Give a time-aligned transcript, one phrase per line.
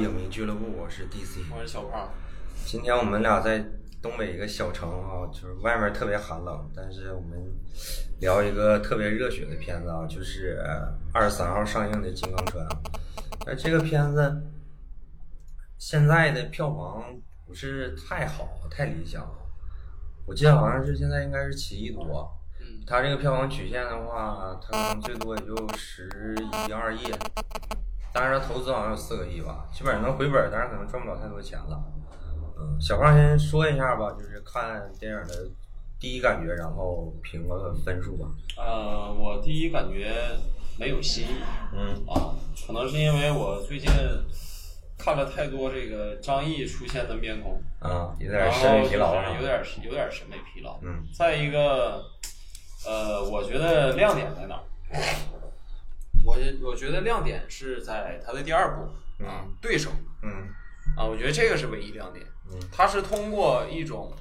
[0.00, 1.40] 影迷俱乐部，我是 DC。
[1.54, 2.10] 我是小胖。
[2.64, 3.62] 今天我们俩在
[4.00, 7.38] 东北一个小城啊，就是外面特别寒冷，但是我们
[8.18, 10.58] 聊一个特别热血的片子啊，就是
[11.12, 12.66] 二十三号上映的《金刚川》。
[13.44, 14.42] 那这个片子
[15.76, 17.04] 现在的票房
[17.46, 19.30] 不是太好，太理想。
[20.24, 22.26] 我记得好像是现在应该是七亿多。
[22.58, 26.08] 嗯，它这个票房曲线的话，它可能最多也就十
[26.66, 27.00] 一二亿。
[28.12, 31.80] 当然，投资好像有四个亿吧，基本上能回本，但是可能赚不了太多钱了。
[32.58, 35.48] 嗯，小胖先说一下吧，就是看电影的
[35.98, 38.26] 第一感觉，然后评个分数吧。
[38.56, 40.12] 呃，我第一感觉
[40.78, 41.36] 没有新意。
[41.72, 42.34] 嗯啊，
[42.66, 43.88] 可能是因为我最近
[44.98, 49.34] 看了太多这个张译出现的面孔，啊，有点审美疲劳了。
[49.36, 50.78] 有点有点审美疲劳。
[50.82, 52.02] 嗯再一个，
[52.84, 54.62] 呃，我觉得亮点在哪儿？
[56.24, 58.82] 我我觉得亮点是在他的第二部
[59.24, 59.90] 啊，嗯对手
[60.22, 60.48] 嗯
[60.96, 62.24] 啊，我觉得这个是唯一亮点。
[62.52, 64.12] 嗯它是通过一种，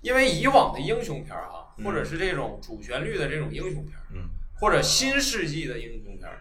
[0.00, 6.40] 因为以往的英雄片儿哈、嗯或者是这种主旋律的这种英雄片儿，嗯或者新世纪的英雄片儿，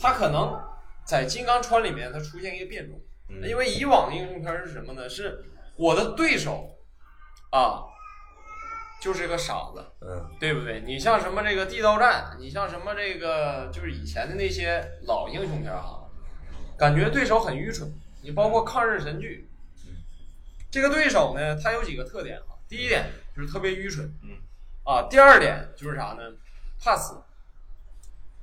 [0.00, 0.58] 它可能
[1.04, 5.08] 在金刚川里面它出现一个变种，嗯，因为以往的英雄片儿是什么呢？
[5.08, 5.44] 是
[5.76, 6.78] 我的对手
[7.50, 7.82] 啊，
[9.00, 10.82] 就是个傻子，嗯对不对？
[10.82, 16.04] 你像什么这个地道战，你像什么这个就是以前的那些老英雄片啊，
[16.76, 17.90] 感觉对手很愚蠢。
[18.22, 19.48] 你包括抗日神剧，
[20.70, 22.52] 这个对手呢，他有几个特点啊。
[22.68, 24.36] 第一点就是特别愚蠢，嗯
[24.84, 26.22] 啊，第二点就是啥呢？
[26.78, 27.14] 怕死，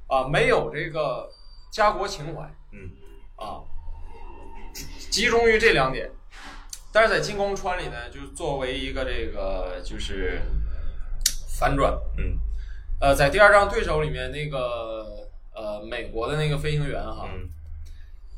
[0.07, 1.29] 啊，没有这个
[1.71, 2.89] 家国情怀嗯
[3.35, 3.61] 啊，
[5.11, 6.11] 集中于这两点。
[6.97, 10.41] 但是在金光川里呢，就作为一个这个就是
[11.47, 12.39] 反转，嗯。
[12.99, 17.47] 呃，在第二章对手里面，那个呃美国的那个飞行员哈，嗯。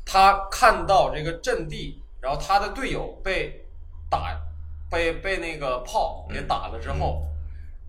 [0.04, 3.64] 他看到这个阵地，然后他的队友被
[4.10, 4.38] 打，
[4.90, 7.26] 被被那个炮给打了之后，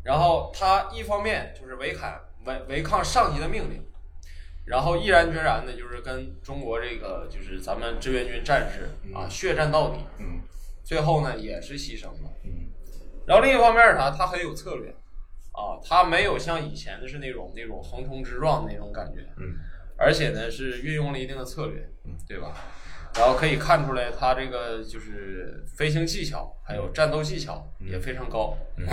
[0.06, 3.84] 然后他一方面就是违抗违违抗上级的命令，
[4.64, 10.40] 然后毅然决然的就是跟中国这个就是咱们志愿军战士啊血战到底，嗯
[10.84, 12.32] 最后呢也是牺牲了。
[12.44, 12.70] 嗯
[13.28, 14.10] 然后另一方面是啥？
[14.10, 14.90] 他很有策略，
[15.52, 19.54] 啊，他没有像以前的是那种那种横冲直撞的那种感觉，嗯
[19.96, 22.54] 而且呢是运用了一定的策略嗯，对吧？
[23.16, 28.88] 然后可以看出来他这个就是飞行技巧还有战斗技巧也非常高，嗯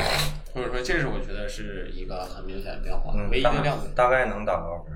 [0.53, 3.95] 所以说这是我觉得是一个很明显的变化，嗯，唯一的大亮点。
[3.95, 4.93] 大概能打多少分？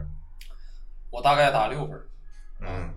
[1.10, 1.98] 我大概打六分，
[2.60, 2.92] 嗯，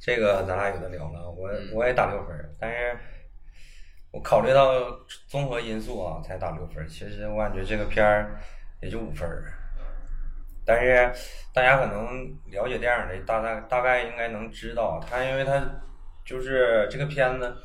[0.00, 2.96] 这个咱俩有的聊了，我嗯我也打六分，但是
[4.14, 4.72] 我考虑到
[5.26, 6.86] 综合因素啊，才打六分。
[6.86, 8.38] 其实我感觉这个片儿
[8.80, 9.52] 也就五分儿，
[10.64, 11.12] 但是
[11.52, 15.60] 大家可能了解电影的大概大概应该能知道，它因为它
[16.24, 17.56] 就是这个片子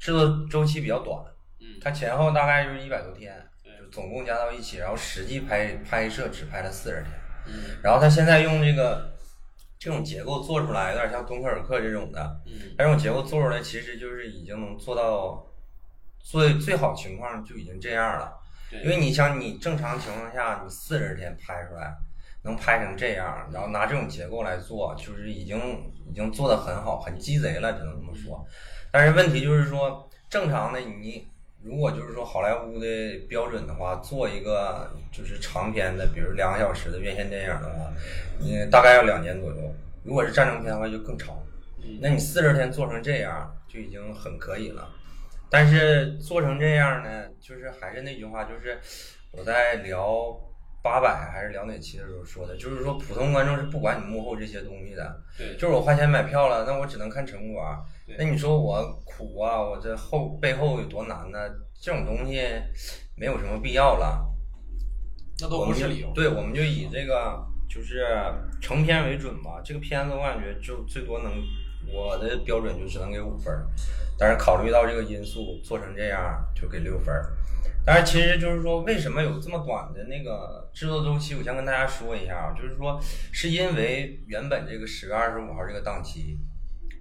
[0.00, 1.22] 制作周期比较短，
[1.60, 7.12] 嗯，它前后大概就是一百多天，就总共加到一起，然后实际拍拍摄只拍了四十天。
[7.48, 9.14] 嗯然后他现在用这个
[9.78, 15.46] 这种结构做出来，有点像敦刻尔克这种的，嗯他这种结构做出来，其实就是已经能做到
[16.30, 18.30] 最最好情况就已经这样了。
[18.70, 21.96] 对，因为你想，你正常情况下，你四十天拍出来，
[22.42, 25.58] 能拍成这样，然后拿这种结构来做，就是已经
[26.06, 28.46] 已经做的很好，很鸡贼了，只能这么说。
[28.90, 31.26] 但是问题就是说，正常的你
[31.62, 32.86] 如果就是说好莱坞的
[33.26, 37.90] 标准的话，做一个就是长篇的，比如两个小时的院线电影的话，
[38.40, 39.74] 嗯，大概要两年左右。
[40.04, 41.34] 如果是战争片的话，就更长。
[41.82, 44.86] 嗯那你四十天做成这样，就已经很可以了。
[45.50, 48.78] 但是做成这样呢，就是还是那句话，就是
[49.32, 50.34] 我在聊
[50.82, 57.62] 八百还是聊哪期的时候说的，就是说普通观众是不管你幕后这些东西的，对，就是我花钱买票了，那我只能看成果。
[58.06, 61.38] 对那你说我苦啊，我这后背后有多难呢？
[61.80, 62.42] 这种东西
[63.16, 64.24] 没有什么必要了。
[65.40, 66.10] 那都不是理由。
[66.12, 67.40] 对，我们就以这个
[67.70, 68.04] 就是
[68.60, 69.60] 成片为准吧。
[69.64, 71.32] 这个片子我感觉就最多能，
[71.92, 73.54] 我的标准就只能给五分，
[74.18, 77.32] 但是考虑到这个因素，做成这样就给六分儿。
[77.84, 81.34] 但是其实就是说，为什么有这么短的那个制作周期？
[81.34, 83.00] 我先跟大家说一下啊，就是说
[83.32, 86.38] 是因为原本这个十月二十五号这个档期，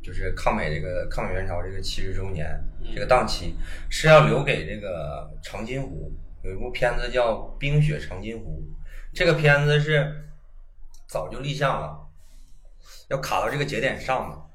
[0.02, 2.48] 就是抗美这个抗美援朝这个七十周年
[2.94, 3.58] 这个档期，
[3.90, 6.10] 是要留给这个长津湖。
[6.44, 8.62] 有一部片子叫《冰雪长津湖》，
[9.14, 10.30] 这个片子是
[11.06, 12.00] 早就立项了，
[13.10, 14.47] 要卡到这个节点上的。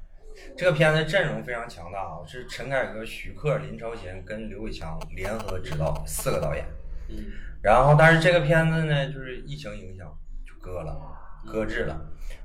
[0.55, 6.65] 这个片子阵容非常强大啊，是陈凯歌、徐克、林超贤跟刘伟强联合执导，四个导演。
[7.09, 7.15] 嗯
[7.63, 10.05] 然后，但是这个片子呢，就是疫情影响
[10.45, 10.99] 就搁了，
[11.45, 11.97] 搁置了。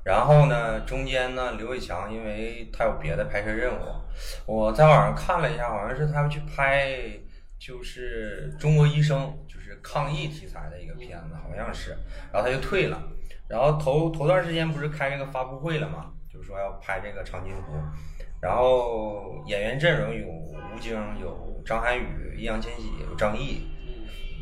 [0.05, 3.83] 然后呢，中间呢，刘伟强因为他有别的拍摄任务，
[4.47, 7.19] 我在网上看了一下，好像是他们去拍
[7.59, 11.91] 就是中国医生，就是抗疫题材的一个片子，好像是，
[12.33, 13.03] 然后他就退了。
[13.49, 16.18] 然后头头段时间不是开这个发布会了嘛，就是
[16.49, 17.75] 说要拍这个长津湖，
[18.41, 23.69] 然后演员阵容有吴京、有张涵予、易烊千玺、有张译，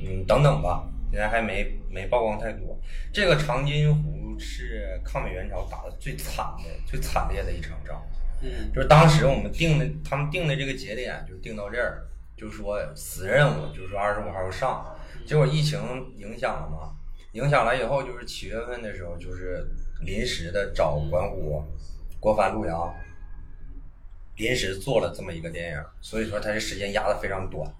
[0.06, 2.78] 嗯等等吧，现在还没没曝光太多。
[3.12, 8.00] 这个长津湖是抗美援朝打的最惨的、最惨烈的一场仗。
[8.40, 8.70] 嗯。
[8.72, 12.06] 就是当时我们定的，他们定的这个节点就定到这儿，
[12.36, 15.80] 就是说死任务，就是说二十五号上，结果疫情
[16.16, 16.94] 影响了嘛，
[17.32, 19.66] 影响了以后，就是七月份的时候，就是
[20.02, 21.64] 临时的找管虎、
[22.20, 22.94] 郭帆、陆遥，
[24.36, 27.70] 临时做了这么一个电影，所以说他这时间压的非常短。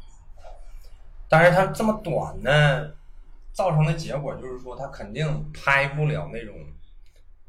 [1.29, 2.93] 但是他这么短呢，
[3.53, 6.55] 造成的结果就是说，他肯定拍不了那种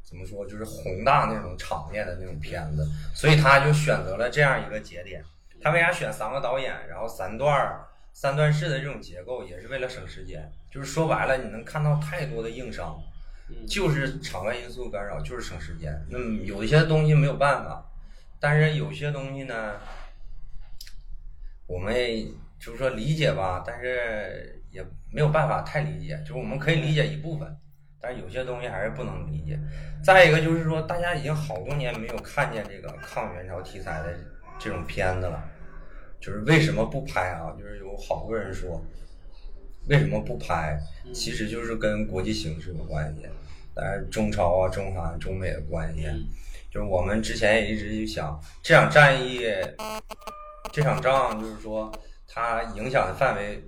[0.02, 5.24] 怎么说，就是宏大那种场面的那种片子，所以他就选择了这样一个节点。
[5.60, 7.80] 他为啥选三个导演，然后三段
[8.12, 10.50] 三段式的这种结构，也是为了省时间。
[10.70, 13.00] 就是说白了，你能看到太多的硬伤，
[13.66, 15.92] 就是场外因素干扰，就是省时间。
[16.08, 17.90] 那么有一些东西没有办法，
[18.40, 19.74] 但是有些东西呢，
[21.66, 21.94] 我们
[22.58, 27.56] 就是说理解吧，但是也没有办法太理解，就是我们可以理解一部分，
[28.00, 29.58] 但是有些东西还是不能理解。
[30.02, 34.14] 再一个就是说，大家已经好多年没有看见这个抗美援朝题材的
[34.58, 35.48] 这种片子了，
[36.20, 37.52] 就是为什么不拍啊？
[37.58, 38.84] 就是有好多人说，
[39.88, 40.78] 为什么不拍？
[41.14, 43.26] 其实就是跟国际形势有关系，
[43.74, 46.02] 当然中朝啊、中韩、中美的关系。
[46.70, 49.40] 就是我们之前也一直就想，这场战役，
[50.70, 51.90] 这场仗，就是说
[52.26, 53.64] 它影响的范围，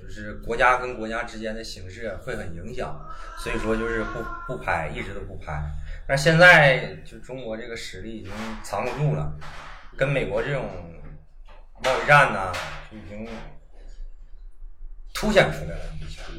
[0.00, 2.96] 就是国家跟国家之间的形势会很影响，
[3.38, 5.60] 所以说就是不不拍，一直都不拍。
[6.06, 8.32] 但现在就中国这个实力已经
[8.62, 9.36] 藏不住了，
[9.96, 10.64] 跟美国这种
[11.82, 12.52] 贸易战呢，
[12.88, 13.26] 就已经
[15.18, 15.82] 凸显出来了，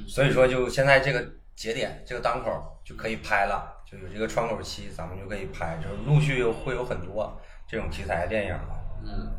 [0.08, 1.22] 所以说就现在这个
[1.54, 3.76] 节点，这个档口就可以拍了。
[3.86, 7.38] 就有这个窗口期，咱们就可以拍，就是陆续会有很多
[7.68, 8.80] 这种题材的电影了。
[9.04, 9.32] 嗯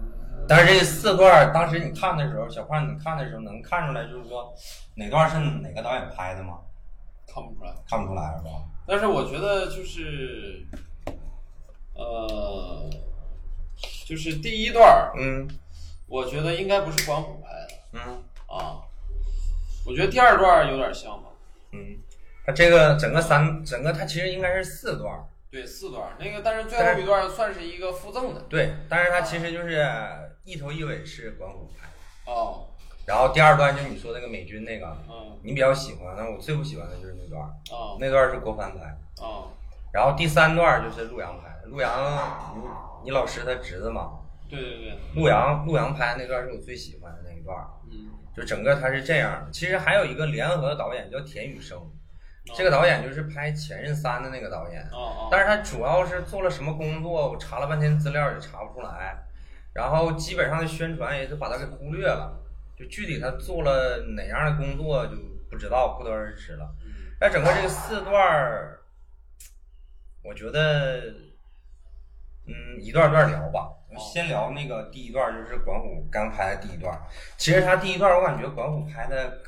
[0.47, 4.53] 但是这四段，当时你看的时候，小胖你看的时候能看出来，就是说
[4.97, 6.59] 哪段是哪个导演拍的吗？
[7.27, 7.73] 看不出来。
[7.89, 8.51] 看不出来是吧？
[8.87, 10.67] 但是我觉得就是，
[11.95, 12.91] 呃，
[14.05, 15.49] 就是第一段，嗯
[16.07, 18.01] 我觉得应该不是关虎拍的嗯
[18.47, 18.83] 啊。
[19.87, 21.31] 我觉得第二段有点像吧。
[21.73, 21.99] 嗯，
[22.45, 28.41] 他这个整个三整个他其实应该是四段，对，四段那个，但是最后一段算是一个附赠的。
[28.43, 29.87] 对，但是它其实就是
[30.45, 31.89] 一头一尾是管虎拍，
[32.31, 32.67] 哦，
[33.07, 35.39] 然后第二段就你说那个美军那个，嗯。
[35.43, 39.49] 你比较喜欢，但是我最不喜欢的就是那段儿，啊那段是郭帆拍，哦。
[39.91, 42.63] 然后第三段就是陆阳拍的，陆阳你
[43.05, 47.57] 你老师他侄子嘛，对对对，陆阳陆阳拍那段是我最喜欢的那一段，
[47.91, 48.11] 嗯
[48.41, 49.51] 就整个他是这样的。
[49.51, 51.79] 其实还有一个联合的导演叫田雨生，
[52.57, 59.19] 这个导演就是拍《前任三》的那个导演，哦哦，但是他主要是做了什么工作，我查了半天资料也查不出来，
[59.75, 62.41] 然后基本上的宣传也是把他给忽略了，
[62.79, 65.17] 就具体他做了哪样的工作就
[65.51, 66.75] 不知道，不得而知了。
[66.83, 66.91] 嗯
[67.23, 68.81] 那整个这个四段儿，
[70.25, 71.13] 我觉得，
[72.47, 73.69] 嗯，一段儿段聊吧。
[74.01, 76.99] 先聊那个第一段，就是管虎刚拍的第一段。
[77.37, 79.39] 其实他第一段，我感觉管虎拍的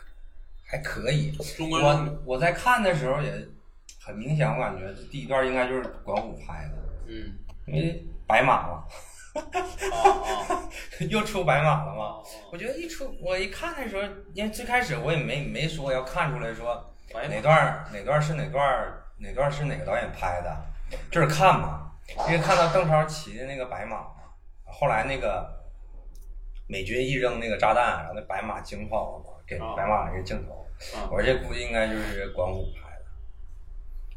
[0.64, 1.32] 还可以。
[1.56, 3.32] 中国我我在看的时候也
[4.00, 6.78] 很明显，我感觉这第一段应该就是管虎拍的，
[7.08, 7.32] 嗯
[7.66, 8.84] 因为白马嘛，
[9.34, 9.40] 啊
[10.54, 10.62] 啊
[11.08, 12.04] 又出白马了嘛。
[12.04, 12.14] 啊，
[12.52, 14.02] 我觉得一出我一看的时候，
[14.34, 20.64] 因为最开始我也没没说要看出来说哪段哪段是哪段哪段是哪个导演拍的，
[21.10, 21.92] 就是看嘛，
[22.26, 24.06] 因为看到邓超骑的那个白马嘛，
[24.72, 25.62] 后来那个
[26.66, 33.04] 美军一扔那个炸弹，然后那白马惊跑了嘛，给啊白马那个镜头，啊我说这估计应该就是管虎拍的。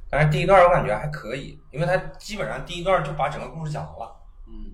[0.09, 4.15] 但是第一段我感觉还可以，因为他基本上第一段就把整个故事讲完了。
[4.47, 4.71] 嗯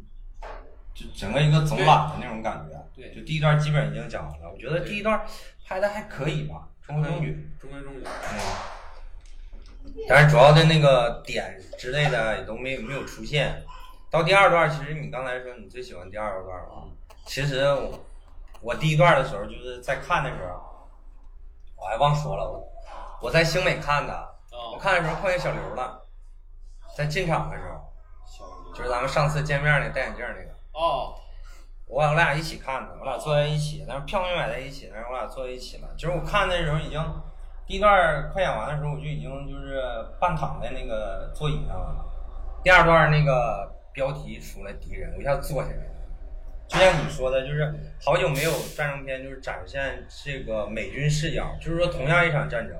[0.93, 2.77] 就整个一个总览的那种感觉。
[2.93, 5.25] 对就第一段基本上已经讲完了，我觉得第一段
[5.65, 7.50] 拍的还可以吧，中规中矩。
[7.59, 8.03] 中规中矩。
[8.03, 9.95] 嗯。
[10.07, 13.63] 但是主要的那个点之类的也都没有没有出现。
[14.12, 16.84] 到第二段，其实你刚才说你最喜欢第二段吧？
[17.25, 18.00] 其实我
[18.62, 20.62] 我第一段的时候就是在看的时候，
[21.77, 22.68] 我还忘说了，我
[23.22, 24.13] 我在星美看的，
[24.51, 26.01] 我啊，看的时候碰见小刘了，
[26.98, 30.51] 在进场的时候，就是咱们上次见面那戴眼镜那个。
[30.74, 31.15] 哦
[31.88, 35.88] 我我俩一起看的，我俩坐在一起，但是票没买在一起，但是我俩坐在一起了。
[35.98, 37.01] 就是我看的时候已经
[37.65, 39.82] 第一段快演完的时候，我就已经就是
[40.20, 42.06] 半躺在那个座椅上了。
[42.63, 45.91] 第二段那个标题出来敌人，我一下坐下来了。
[46.67, 52.77] 就像你说的，就是好久没有战争片，就是展现这个美军视角，就是说同样一场战争，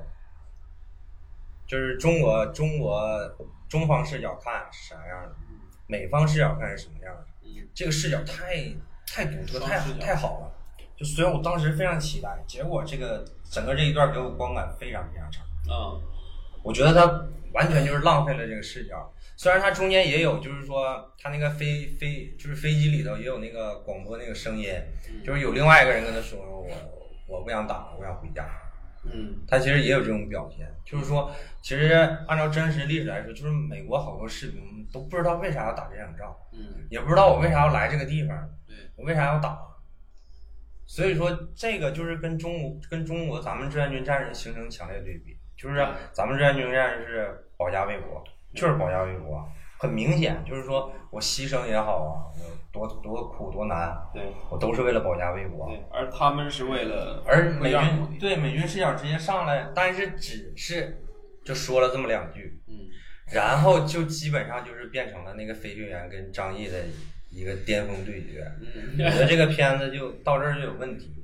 [1.66, 3.36] 就是中国中国
[3.68, 5.36] 中方视角看是啥样的，
[5.86, 8.64] 美方视角看是什么样的，嗯这个视角太
[9.06, 10.50] 太独特，太太好了。
[10.96, 15.42] 就虽然我当时非常期待，结果这个整个这一段给我观感非常非常差。
[15.68, 16.00] 嗯
[16.64, 17.04] 我觉得他
[17.52, 19.12] 完全就是浪费了这个视角。
[19.42, 24.72] 虽然它中间也有，就是说他那个飞飞就是飞机里头也有那个广播那个声音，
[25.26, 26.68] 就是有另外一个人跟他说我
[27.26, 28.48] 我不想打了，我想回家。
[29.04, 31.28] 嗯他其实也有这种表现，就是说，
[31.60, 31.92] 其实
[32.28, 39.58] 按照真实历史来说，就是美国好多士兵都不知道为啥要打这场仗，嗯，也不知道我为啥要来这个地方，对，我为啥要打。
[40.86, 48.22] 所以说，这个就是跟中国跟中国咱们志愿军战士形成强烈对比，就是咱们志愿军战士是保家卫国，
[48.54, 49.46] 就是保家卫国，
[49.78, 52.12] 很明显，就是说我牺牲也好啊，
[52.74, 55.66] 我多多苦多难，对我都是为了保家卫国。
[55.68, 61.02] 对，而他们是为了而美军对美军视角直接上来，但是只是
[61.44, 62.74] 就说了这么两句，嗯
[63.32, 66.76] 然后就基本上就是变成了那个飞行员跟张译的
[67.30, 68.44] 一个巅峰对决。
[68.60, 71.21] 嗯我觉得这个片子就到这儿就有问题。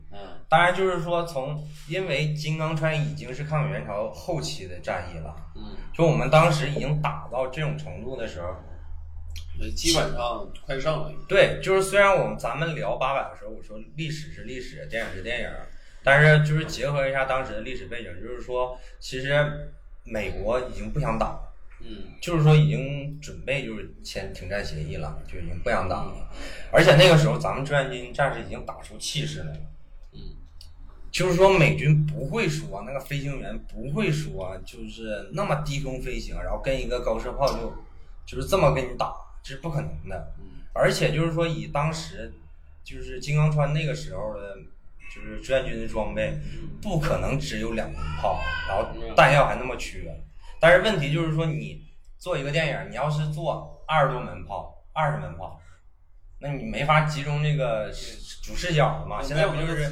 [0.49, 8.49] 嗯当然，就是说从因为金刚川已经是抗美援朝后期的战役了，嗯，就我们当时已经打到这种程度的时候，
[9.77, 11.13] 基本上快上了。
[11.29, 15.51] 对，就是虽然我们咱们聊八百的时候，我说历史是历史，电影是电影，
[16.03, 19.71] 但是就是结合一下当时的历史背景，就是说其实
[20.05, 21.41] 美国已经不想打了。
[21.81, 21.89] 嗯
[22.23, 26.31] 就是说已经准备就是签停战协议了，就已经不想打了，
[26.73, 29.61] 而且那个时候咱们志愿军战士已经打出气势来了。
[31.09, 37.75] 嗯就是说美军不会说那个飞行员不会说就是那么低空飞行，然后跟一个高射炮就
[38.27, 39.13] 就是这么跟你打，
[39.43, 40.35] 这是不可能的。
[40.39, 42.33] 嗯而且就是说以当时
[42.85, 44.55] 就是金刚川那个时候的，
[45.13, 46.39] 就是志愿军的装备，
[46.81, 48.39] 不可能只有两门炮，
[48.69, 48.87] 然后
[49.17, 50.05] 弹药还那么缺。
[50.61, 51.83] 但是问题就是说，你
[52.17, 55.61] 做一个电影，你要是做二十多门炮、二十门炮，
[56.41, 57.91] 那你没法集中这个
[58.43, 59.21] 主视角了嘛？
[59.21, 59.91] 现在不就是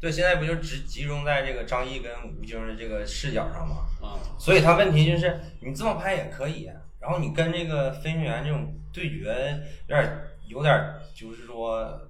[0.00, 3.86] 对，现在不就只集中在这个张译跟吴京的这个视角上吗？
[4.00, 4.14] 啊？
[4.38, 12.00] 所以他问题就是你这么拍也可以，然后你跟这个飞行员这种对决有点有点就是说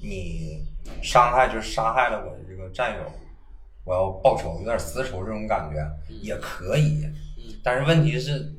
[0.00, 0.66] 你
[1.02, 3.12] 伤害就是杀害了我的这个战友，
[3.84, 5.86] 我要报仇，有点私仇这种感觉
[6.22, 7.06] 也可以，
[7.62, 8.50] 但是问题是，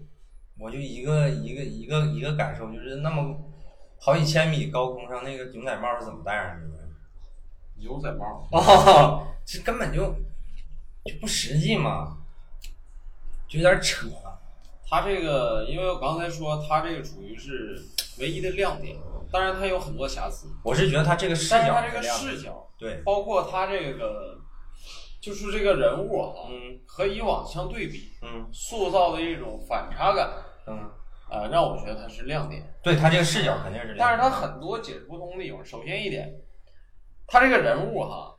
[0.60, 3.36] 我就一个一个一个一个感受就是那么
[4.00, 6.84] 好几千米高空上那个牛仔帽是怎么戴上去的？
[7.80, 8.48] 牛仔帽。
[8.52, 10.04] 啊， 这根本就
[11.06, 12.18] 就不实际嘛，
[13.48, 14.08] 就有点扯。
[14.90, 17.78] 他这个，因为我刚才说他这个属于是
[18.20, 18.96] 唯一的亮点，
[19.32, 24.40] 当然他有很多瑕疵，我是觉得他这个视角但是他这个视角，对，包括他这个，
[25.20, 30.32] 就是这个人物啊，嗯和以往相对比，嗯塑造的一种反差感，
[30.68, 30.90] 嗯，
[31.30, 32.64] 啊、让我觉得它是亮点。
[32.82, 35.64] 对他这个视角肯定是亮点，但是他很多解释不通的地方。
[35.66, 36.34] 首先一点，
[37.28, 38.36] 他这个人物哈，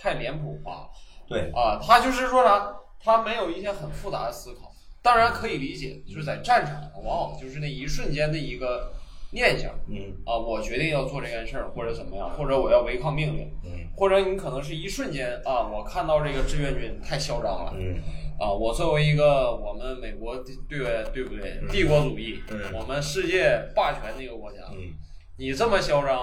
[0.00, 0.90] 太脸谱化了
[1.28, 4.72] 对啊，他就是说啥，他没有一些很复杂的思考。
[5.02, 8.92] 当然可以理解，就是在战场上，往往就是那一瞬间的一个
[9.30, 18.00] 念想嗯啊，我决定要做这件事儿，或者怎么样，或者我要违抗命令，嗯或者你可能是一瞬间啊，我看到这个志愿军太嚣张了，嗯
[18.38, 24.94] 啊，我作为一个我们美国对对对不对帝国主义，嗯我们世界霸权的一个国家，嗯
[25.36, 26.16] 你这么嚣张，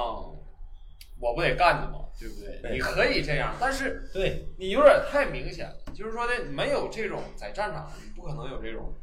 [1.20, 2.06] 我不得干你吗？
[2.18, 2.62] 对不对？
[2.62, 8.94] 对你可以这样，但是对你有点太明显了，就是说呢，没有这种在战场上，你不可能有这种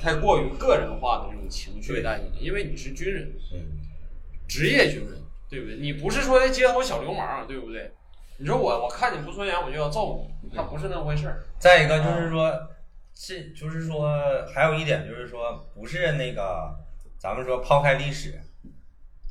[0.00, 3.58] 太过于个人化的这种情绪对在你，因为你是军人，嗯
[4.46, 5.76] 职业军人，对不对？
[5.76, 7.90] 你不是说那街头小流氓，对不对？
[8.38, 11.44] 你说我我看你不顺眼，我就要揍你，他不是那回事儿。
[11.58, 12.52] 再一个就是说，
[13.12, 14.16] 这就是说
[14.54, 16.72] 还有一点就是说，不是那个
[17.18, 18.40] 咱们说抛开历史，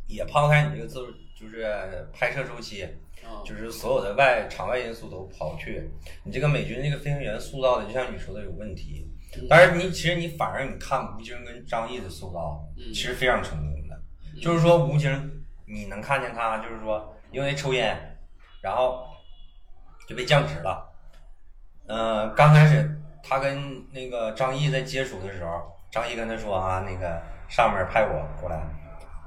[0.08, 1.00] 也抛开你这个自
[1.40, 2.84] 就是拍摄周期，
[3.24, 5.90] 啊，就是所有的外场外因素都抛去，
[6.26, 9.08] 你这个美军这个飞行员塑造的，就像你说的有问题。
[9.50, 14.02] 但是你其实你反而你看吴京跟张译的塑造，嗯其实非常成功的。
[14.42, 18.17] 就是说吴京，你能看见他就是说因为抽烟，
[18.62, 19.08] 然后
[20.08, 20.90] 就被降职了。
[21.88, 28.62] 呃，刚开始他跟那个张毅在接触的时候，张毅跟他说啊，那个上面派我过来，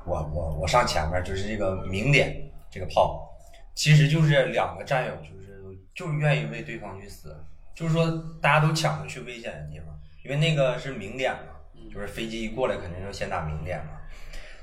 [0.05, 2.37] 我我我上前面就是这个明点
[2.71, 3.29] 这个炮，
[3.75, 5.63] 其实就是两个战友就是
[5.95, 7.37] 就是愿意为对方去死，
[7.75, 8.07] 就是说
[8.43, 13.93] 大家都抢着去危险的地方，因为那个是明点嘛，嗯就是飞机一过来肯定就先打明点嘛。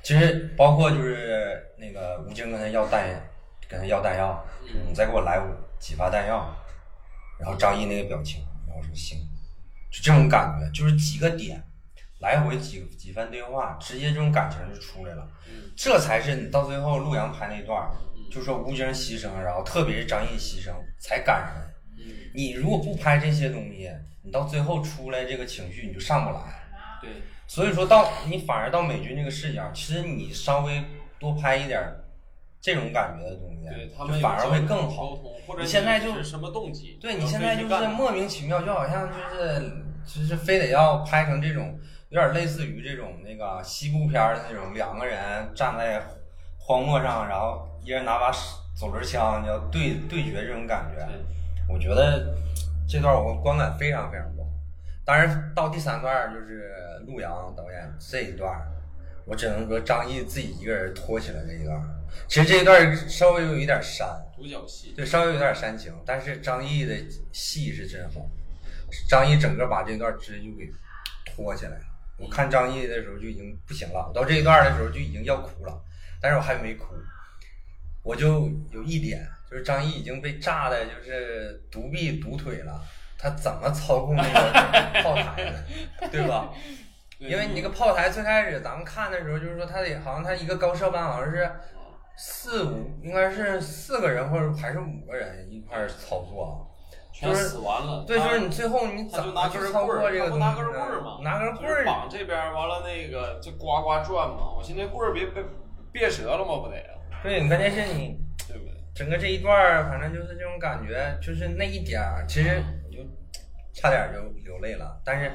[0.04, 3.10] 其实包括就是那个吴京跟他要弹，
[3.68, 5.46] 跟他要弹药，嗯你再给我来五
[5.80, 6.56] 几发弹药，
[7.40, 9.18] 然后张译那个表情，然后说行，
[9.92, 11.64] 就这种感觉，就是几个点，
[12.20, 15.28] 来回几几番对话，直接这种感情就出来了。
[15.48, 17.88] 嗯这才是你到最后陆阳拍那段，
[18.32, 21.74] 就说吴京牺牲，然后特别是张译牺牲才感人。
[22.00, 23.90] 嗯，你如果不拍这些东西，
[24.24, 26.40] 你到最后出来这个情绪你就上不来。
[27.00, 27.12] 对，
[27.46, 30.84] 所以说到你反而到美军这个视角，其实你稍微
[31.20, 32.04] 多拍一点儿
[32.68, 35.16] 这种感觉的东西，对他们反而会更好。
[35.48, 36.98] 或者你现在就是什么动机？
[37.00, 39.72] 对你现在就是莫名其妙，就好像就是
[40.06, 46.04] 就是非得要拍成这种，有点类似于这种那个西部片儿的那种，两个人站在
[46.58, 48.30] 荒漠上，然后一人拿把
[48.76, 51.08] 手轮枪要对对决这种感觉。
[51.74, 52.36] 我觉得
[52.86, 54.50] 这段我观感非常非常不好。
[55.06, 56.74] 当然到第三段就是
[57.08, 58.54] 陆阳导演这一段，
[59.27, 61.79] 我只能说张译自己一个人拖起来这一段。
[62.27, 66.96] 其实这一段稍微有一点煽，独角戏，对，稍微有点煽情，但是张译的
[67.31, 68.25] 戏是真好，
[69.07, 70.72] 张译整个把这段直接就给
[71.25, 71.84] 拖起来了。
[72.17, 75.81] 我看张译的时候就已经不行了，我到这一段的时候就已经要哭了，
[76.19, 76.88] 但是我还没哭，
[78.01, 82.81] 我就有一点就是张译已经被炸的，就是独臂独腿了，
[83.17, 84.51] 他怎么操控那个
[85.03, 86.51] 炮台的，对吧？
[87.20, 91.50] 对因为你那个炮台最开始咱们看的时候，就是说他得好像他一个高射班好像是
[92.18, 96.64] 四五，应该是四个人或者还是五个人一块儿操作。
[97.14, 98.06] 全死完了。
[98.06, 101.02] 对，就是你最后你怎么操作这个东西拿根棍儿？
[101.24, 104.54] 拿根棍就是儿，绑这边儿，完了那个就呱呱转嘛。
[104.56, 105.44] 我寻思那棍儿别别
[105.92, 106.62] 别折了嘛？
[106.62, 106.78] 不得，
[107.24, 108.74] 对，你关键是你对不对？
[108.94, 113.00] 整个这一段儿，反正就是这种感觉，就是那一点儿，其实我就
[113.74, 115.32] 差点就流泪了，但是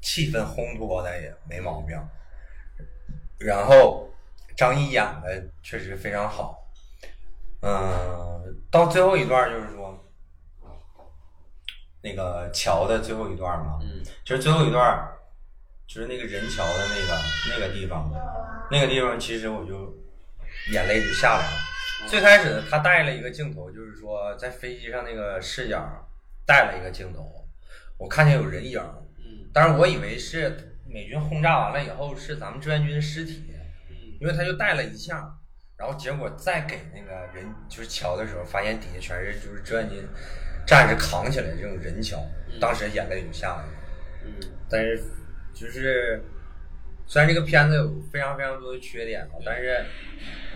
[0.00, 1.96] 气氛烘托的也没毛病。
[3.38, 4.10] 然后
[4.56, 6.70] 张译演的确实非常好，
[7.62, 9.98] 嗯，到最后一段就是说，
[12.02, 15.08] 那个桥的最后一段儿嘛，嗯就是最后一段
[15.86, 17.18] 就是那个人桥的那个
[17.50, 18.12] 那个地方，
[18.70, 19.96] 那个地方其实我就
[20.72, 22.06] 眼泪就下来了。
[22.06, 25.82] 最开始他带了一个镜头，就是说在飞机上那个视角
[26.46, 27.46] 带了一个镜头，
[27.96, 28.94] 我看见有人影儿，
[29.30, 29.50] 嗯。
[29.52, 33.44] 当然我以为是美军轰炸完了以后是咱们志愿军的尸体，
[33.88, 33.96] 嗯。
[34.20, 35.32] 因为他就带了一下，
[35.76, 40.06] 然后结果再给那个人就是桥的时候，发现底下全是就是志愿军
[40.66, 42.18] 战士扛起来这种人桥，
[42.60, 43.62] 当时眼泪就下来。
[43.62, 43.72] 了。
[44.24, 44.32] 嗯。
[44.68, 45.02] 但是
[45.54, 46.22] 就是
[47.06, 49.84] 虽然这个片子有非常非常多的缺点啊，但是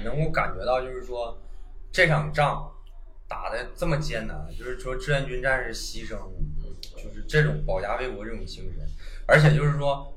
[0.04, 1.37] 能够感觉到就是说
[1.90, 2.70] 这场仗
[3.26, 6.16] 打的这么艰难，就是说志愿军战士牺牲，
[7.04, 8.82] 就是这种保家卫国这种精神，
[9.26, 10.10] 而且就是说。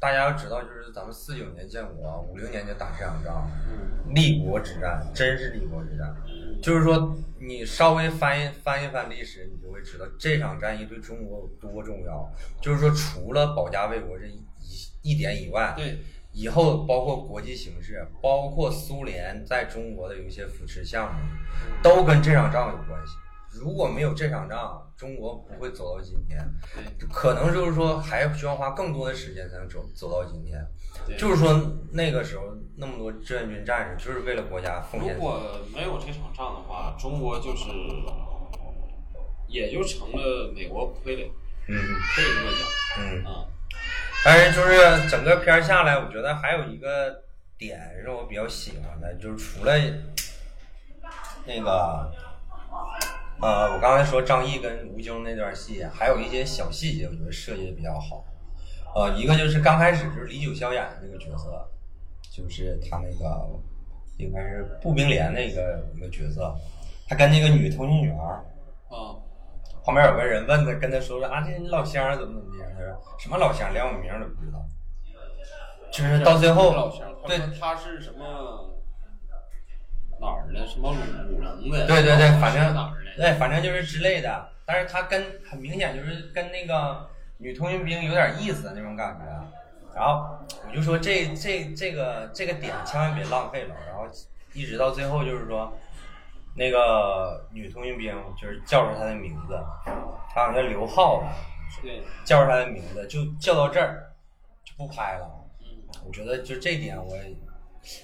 [0.00, 6.14] 大家要知道，就是咱们四九年建国，五零年就打这场仗，嗯立国之战，真是立国之战。
[6.24, 12.32] 嗯就是说，你稍微翻一翻一翻历史，你就会知道这场战役对中国有多重要。
[12.62, 14.40] 就是说，除了保家卫国这一
[15.02, 15.98] 一点以外，对，
[16.30, 21.20] 以后包括国际形势，包括苏联在中国的有一些扶持项目，
[21.82, 23.14] 都跟这场仗有关系。
[23.60, 26.38] 如果没有这场仗，中国不会走到今天。
[26.74, 30.64] 对可能就是说，还需要花更多的时间才能走走到今天。
[31.06, 31.60] 对就是说，
[31.92, 32.44] 那个时候
[32.76, 35.14] 那么多志愿军战士，就是为了国家奉献。
[35.14, 35.40] 如果
[35.74, 37.64] 没有这场仗的话，中国就是
[39.48, 41.30] 也就成了美国傀儡，
[41.68, 42.50] 嗯可以这么
[42.98, 43.24] 嗯。
[43.24, 43.44] 讲啊。
[44.24, 47.22] 但是就是整个片儿下来，我觉得还有一个
[47.56, 49.72] 点是我比较喜欢的，就是除了
[51.46, 52.12] 那个
[53.40, 58.24] 呃，我刚才说张译跟吴京那段戏，还有一些小细节，我觉得设计的比较好。
[58.96, 61.68] 呃，一个就是刚开始就是李九霄演的那个角色，
[62.32, 63.48] 就是他那个
[64.16, 66.52] 应该是步兵连那个一个角色，
[67.06, 68.44] 他跟那个女通讯员儿
[68.88, 69.14] 啊，
[69.84, 72.58] 旁边有个人问他，跟他说说啊，这你老乡儿怎么怎么地？
[72.74, 74.58] 他说什么老乡，连我名都不知道。
[75.92, 76.90] 就是到最后，
[77.26, 78.77] 对他是什么
[80.20, 80.66] 哪儿的？
[80.66, 81.86] 什么鲁鲁能的？
[81.86, 83.10] 对对对，反正哪儿的？
[83.16, 84.48] 对，反正就是之类的。
[84.64, 89.24] 但是他跟很明显就是跟那个女通讯兵有点意思的那种感觉。
[89.94, 93.74] 然后我就说这这这个这个点千万别浪费了。
[93.86, 94.06] 然后
[94.52, 95.72] 一直到最后就是说，
[96.54, 99.58] 那个女通讯兵就是叫出他的名字，
[100.34, 101.32] 他好像叫刘浩吧，
[101.82, 104.12] 对，叫出他的名字就叫到这儿
[104.64, 105.26] 就不拍了。
[105.60, 105.66] 嗯
[106.06, 107.16] 我觉得就这点，我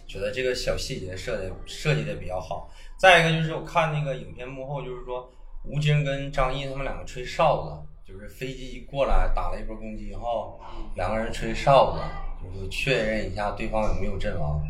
[0.07, 2.71] 觉得这个小细节设的设计的比较好。
[2.99, 5.31] 再一个就是我看那个影片幕后，就是说
[5.65, 10.61] 吴京跟张译他们两个吹哨子，就是飞机一过来打了一波攻击以后，
[10.95, 12.01] 两个人吹哨子，
[12.43, 14.63] 就是确认一下对方有没有阵亡。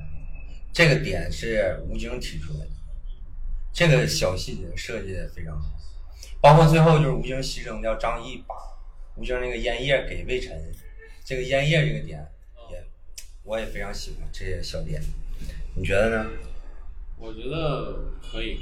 [0.72, 2.70] 这个点是吴京提出来的，
[3.72, 5.68] 这个小细节设计的非常好。
[6.40, 8.54] 包括最后就是吴京牺牲掉张译把
[9.16, 10.60] 吴京那个烟叶给魏晨，
[11.24, 12.26] 这个烟叶这个点
[13.44, 15.00] 我也非常喜欢这些小店，
[15.74, 16.30] 你觉得呢？
[17.18, 18.58] 我觉得可以，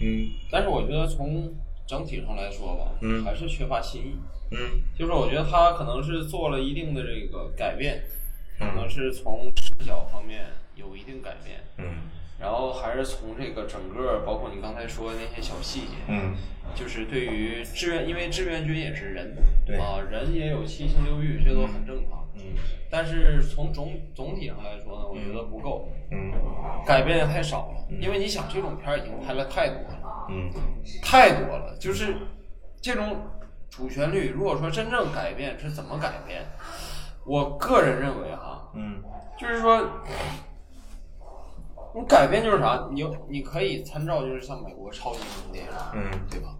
[0.00, 0.30] 嗯。
[0.50, 1.52] 但是我觉得从
[1.86, 3.22] 整体上来说吧，嗯。
[3.22, 4.14] 还是缺乏新意。
[4.50, 4.80] 嗯。
[4.98, 8.02] 就是我觉得他可能是做了一定的这个改变，
[8.58, 12.08] 可能嗯是从视角方面有一定改变，嗯。
[12.40, 16.34] 然后还是从这个整个，包括你刚才说的那些小细节，嗯。
[16.74, 19.76] 就是对于志愿，因为志愿军也是人，对。
[19.76, 22.23] 啊，人也有七情六欲，这都很正常。
[22.36, 22.42] 嗯
[22.90, 26.32] 但是从总总体上来说呢，我觉得不够，嗯
[26.86, 27.84] 改变的太少了。
[28.00, 30.50] 因为你想，这种片儿已经拍了太多了，嗯
[31.02, 32.16] 太多了，就是
[32.80, 33.16] 这种
[33.68, 36.44] 主旋律，如果说真正改变是怎么改变，
[37.26, 39.02] 我个人认为哈，嗯
[39.36, 39.84] 就是说，
[41.94, 42.88] 你改变就是啥？
[42.92, 46.54] 你你可以参照，就是像美国超级英雄电影，嗯对吧？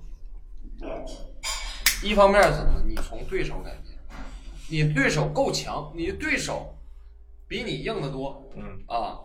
[2.03, 2.83] 一方面怎么？
[2.87, 3.84] 你从对手改变，
[4.75, 6.75] 你对手够强，你对手
[7.47, 9.21] 比你硬得多嗯啊，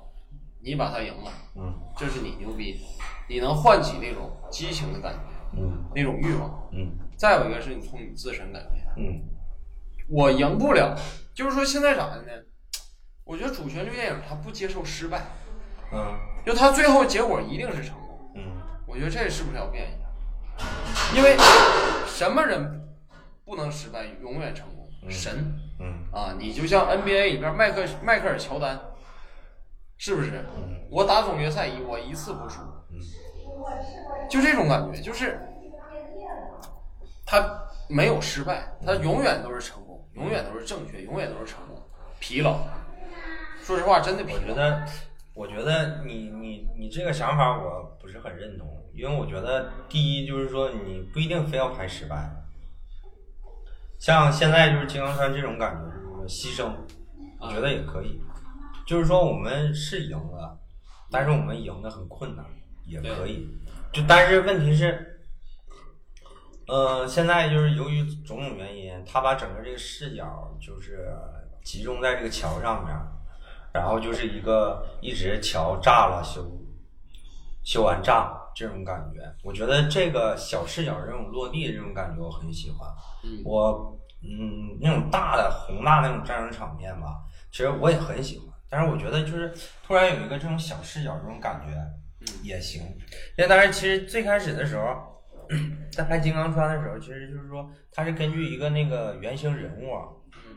[0.62, 2.80] 你把他赢了，嗯这是你牛逼，
[3.28, 6.70] 你能唤起那种激情的感觉，嗯那种欲望。
[6.72, 9.22] 嗯再有一个是你从你自身改变，嗯
[10.08, 10.96] 我赢不了，
[11.34, 12.32] 就是说现在咋的呢？
[13.24, 15.26] 我觉得主旋律电影它不接受失败，
[15.92, 18.32] 嗯就它最后结果一定是成功。
[18.36, 18.44] 嗯
[18.86, 20.68] 我觉得这是不是要变一下？
[21.18, 21.36] 因为
[22.06, 22.88] 什么人
[23.44, 24.79] 不能失败，永远成功？
[25.02, 26.36] 嗯神嗯啊！
[26.38, 28.80] 你就像 NBA 里边迈克迈克尔乔丹，
[29.98, 30.46] 是不是？
[30.58, 33.00] 嗯我打总决赛一我一次不输，嗯
[34.30, 35.40] 就这种感觉，就是
[37.26, 41.82] 他没有失败，他永远都是成功，永远都是正确，永远都是成功。
[42.20, 42.58] 疲劳，
[43.62, 44.40] 说实话，真的疲劳。
[44.42, 44.86] 我觉得，
[45.34, 52.30] 我觉得你你你这个想法我不是很认同，因为我觉得第一就是说你不一定非要拍失败，
[54.00, 56.74] 像现在就是金刚川这种感觉，就是说牺牲，
[57.40, 58.20] 我觉得也可以，
[58.88, 60.58] 就是说我们是赢了，
[61.12, 62.44] 但是我们赢的很困难，
[62.86, 63.48] 也可以，
[63.92, 65.06] 就但是问题是。
[66.72, 71.10] 呃，现在就是由于种种原因，他把整个这个视角就是
[71.64, 72.96] 集中在这个桥上面，
[73.74, 76.48] 然后就是一个一直桥炸了修，
[77.64, 79.22] 修完炸这种感觉。
[79.42, 82.90] 我觉得这个小视角这种落地的这种感觉我很喜欢。
[83.24, 88.48] 嗯我嗯那种大的宏大那种战争场面吧，其实我也很喜欢。
[88.70, 91.74] 但是我觉得就是突然有一个这种小视角这种感觉
[92.22, 92.84] 嗯也行。
[93.38, 95.08] 因为当然其实最开始的时候。
[95.92, 100.06] 在拍《金刚川》的时候，其实就是说，它是根据一个那个原型人物啊，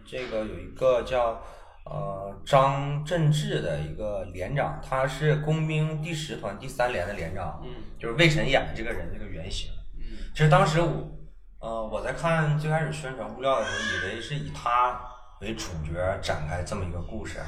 [0.05, 1.43] 这个有一个叫
[1.85, 9.71] 呃张振志的一个连长，他是工兵第十团第三连的连长，嗯就是魏晨演的这个人这个原型。
[9.97, 11.11] 嗯其实当时我
[11.59, 15.01] 呃我在看最开始宣传物料的时候，以为是以他
[15.41, 17.39] 为主角展开这么一个故事，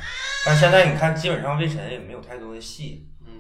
[0.44, 3.08] 但现在你看，基本上魏晨也没有太多的戏。
[3.26, 3.38] 嗯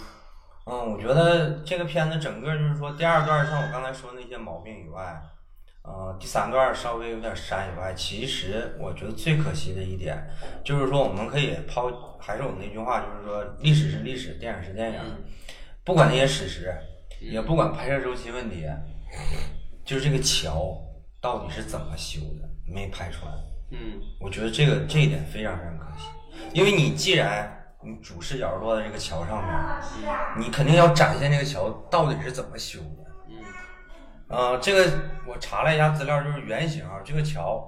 [0.66, 5.20] 嗯，我觉得这个片子整个就是说，第二段像我刚才说的那些毛病以外，
[5.84, 10.18] 呃，第三段稍微有点删以外，其实我觉得最可惜的一点
[10.64, 15.00] 就是说，我们可以抛，还是我那句话，就是说，历史是历史，电影是电影，
[15.84, 16.74] 不管那些史实，
[17.20, 18.66] 也不管拍摄周期问题，
[19.84, 20.74] 就是这个桥
[21.20, 23.32] 到底是怎么修的，没拍出来。
[23.70, 26.06] 嗯我觉得这个这一点非常非常可惜，
[26.54, 29.54] 因为你既然你主视角落在这个桥上面，
[30.38, 33.03] 你肯定要展现这个桥到底是怎么修的。
[34.28, 34.90] 嗯呃，这个
[35.26, 37.62] 我查了一下资料，就是原型啊，这个桥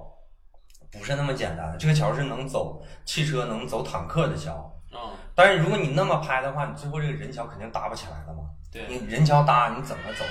[0.91, 4.53] 不是那么简单的，这个桥是能走汽车、能走坦克的桥。
[4.91, 8.49] 啊但是如果你那么拍的话，你最后这个人桥肯定搭不起来了嘛。
[8.71, 10.25] 对你人桥搭你怎么走？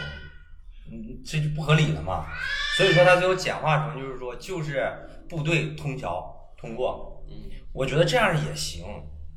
[0.90, 2.26] 嗯，这就不合理了嘛。
[2.76, 4.92] 所以说它最后简化成就是说，就是
[5.28, 7.24] 部队通桥通过。
[7.28, 7.34] 嗯
[7.72, 8.84] 我觉得这样也行，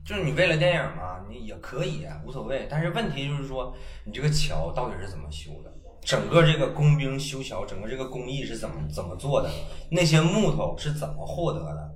[0.05, 2.67] 就是你为了电影嘛，你也可以无所谓。
[2.71, 3.75] 但是问题就是说，
[4.05, 5.69] 你这个桥到底是怎么修的？
[6.09, 9.51] 整个这个工兵修桥，整个这个工艺是怎么怎么做的？
[9.91, 11.95] 那些木头是怎么获得的？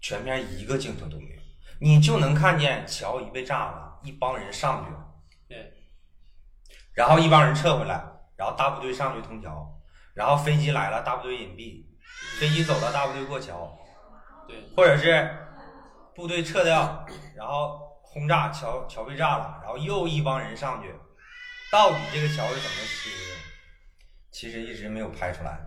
[0.00, 1.42] 全片一个镜头都没有，
[1.78, 4.90] 你就能看见桥一被炸了，一帮人上去，
[5.46, 5.74] 对
[6.94, 8.02] 然后一帮人撤回来，
[8.34, 9.78] 然后大部队上去通桥，
[10.14, 11.84] 然后飞机来了，大部队隐蔽，
[12.38, 13.76] 飞机走了，大部队过桥，
[14.48, 15.36] 对或者是
[16.14, 17.04] 部队撤掉，
[17.36, 20.94] 然后轰炸桥，桥被炸了，然后又一帮人上去，
[21.70, 23.49] 到底这个桥是怎么修的？
[24.30, 25.58] 其实一直没有拍出来。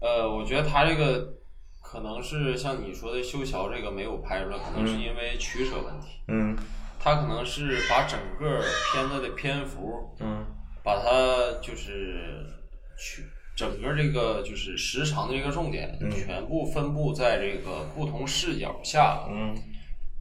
[0.00, 1.34] 呃，我觉得他这个
[1.82, 6.20] 可能是像你说的修桥这个没有拍出来，可能是因为取舍问题。
[6.28, 6.56] 嗯
[7.00, 8.60] 他可能是把整个
[8.92, 10.44] 片子的篇幅，嗯
[10.82, 12.44] 把它就是
[12.98, 13.24] 去
[13.56, 19.26] 整个这个就是时长的这个重点，嗯全部分布在这个不同视角下。
[19.30, 19.56] 嗯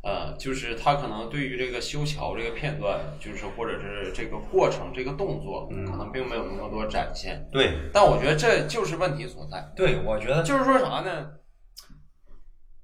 [0.08, 7.46] 呃，就是他可能对于这个修桥这个片段，就是或者是这个过程、这个动作，嗯可能并没有那么多展现。
[7.52, 9.70] 对但我觉得这就是问题所在。
[9.76, 11.28] 对，我觉得就是说啥呢？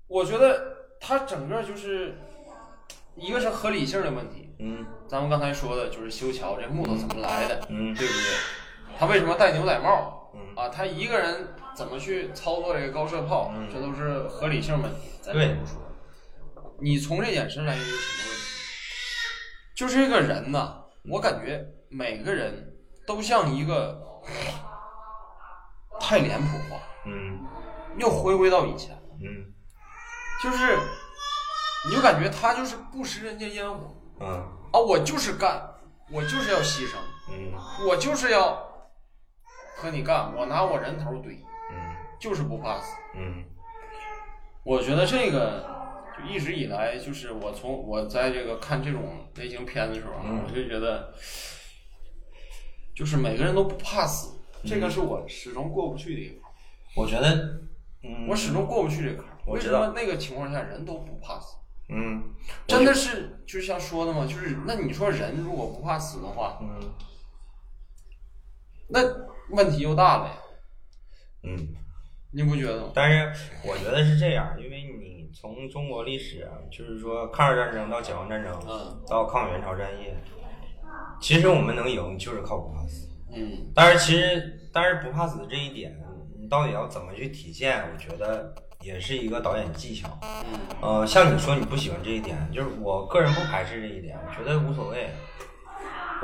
[0.08, 0.62] 我觉得
[1.00, 2.14] 他整个就是
[3.16, 4.54] 一个是合理性的问题。
[4.60, 9.00] 嗯咱们刚才说的就是修桥这木头怎么来的，嗯对不对？
[9.00, 10.30] 他为什么戴牛仔帽？
[10.36, 13.54] 嗯啊，他一个人怎么去操作这个高射炮？
[13.56, 15.80] 嗯这都是合理性问题，咱对就不说。
[16.84, 18.44] 你从这点上来有什么问题？
[19.74, 22.76] 就是这个人呐，我感觉每个人
[23.08, 23.98] 都像一个
[25.98, 27.40] 太脸谱化，嗯
[27.98, 29.54] 又回归到以前，嗯
[30.44, 30.78] 就是
[31.88, 34.28] 你就感觉他就是不食人间烟火嗯
[34.74, 35.66] 啊，我就是干，
[36.12, 36.98] 我就是要牺牲，
[37.32, 37.54] 嗯
[37.88, 38.62] 我就是要
[39.78, 41.38] 和你干，我拿我人头怼，
[41.72, 42.94] 嗯就是不怕死。
[43.16, 43.46] 嗯
[44.66, 45.70] 我觉得这个
[46.18, 51.14] 就一直以来，就是我从我在这个看这种类型片的时候啊，嗯我就觉得，
[52.96, 56.54] 就是每个人都不怕死，嗯这个是我始终过不去的一个坎儿，
[56.96, 57.62] 我觉得
[58.04, 59.38] 嗯我始终过不去这个坎儿。
[59.48, 61.56] 为什我知道么那个情况下人都不怕死？
[61.90, 62.24] 嗯
[62.66, 66.94] 真的是就像说的嘛，就是那你说人如果不怕死的话，嗯
[68.90, 69.00] 那
[69.50, 70.38] 问题又大了呀，
[71.44, 71.76] 嗯。
[72.36, 72.92] 你不觉得吗？
[72.96, 80.14] 但是我觉得是这样，因为你从中国历史，啊就是说抗日战争到解放战争，嗯到抗美援朝战役，
[81.20, 83.10] 其实我们能赢就是靠不怕死。
[83.36, 86.00] 嗯但是其实，但是不怕死这一点，
[86.40, 87.84] 你到底要怎么去体现？
[87.92, 90.08] 我觉得也是一个导演技巧。
[90.22, 95.10] 嗯呃，像你说你不喜欢这一点，就是我个人不排斥这一点，我觉得无所谓。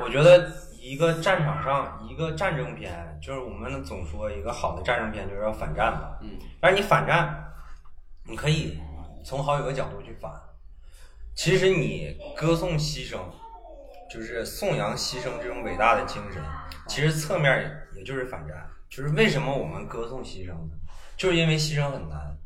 [0.02, 6.16] 我觉得一个战场上一个战争片，就是我们总说一个好的战争片就是要反战嘛。
[6.22, 6.30] 嗯
[6.62, 7.52] 但是你反战，
[8.24, 8.78] 你可以
[9.24, 10.32] 从好几个角度去反。
[11.36, 13.20] 其实你歌颂牺牲，
[14.10, 16.42] 就是颂扬牺牲这种伟大的精神，
[16.88, 18.70] 其实侧面也就是反战。
[18.90, 20.72] 就是为什么我们歌颂牺牲呢？
[21.16, 22.38] 就是因为牺牲很难。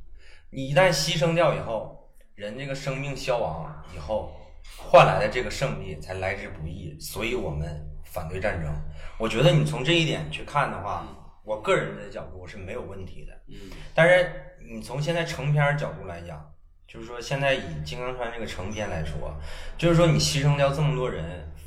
[0.50, 4.32] 你一旦牺牲掉以后，人这个生命消亡以后，
[4.78, 8.72] 换来的这个胜利才来之不易，所以我们反对战争。
[9.18, 11.08] 我觉得你从这一点去看的话，
[11.44, 13.34] 我个人的角度是没有问题的。
[13.48, 14.30] 嗯但是
[14.70, 16.53] 你从现在成片角度来讲，
[16.88, 19.36] 就是说现在以金刚川这个成片来说，
[19.78, 21.24] 就是说你牺牲掉这么多人，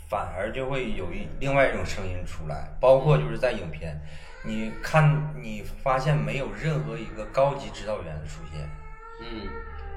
[0.09, 4.00] 反而就会有一另外一种声音出来，包括就是在影片，
[4.44, 8.68] 你看你发现没有任何一个高级指导员的出现，
[9.20, 9.48] 嗯，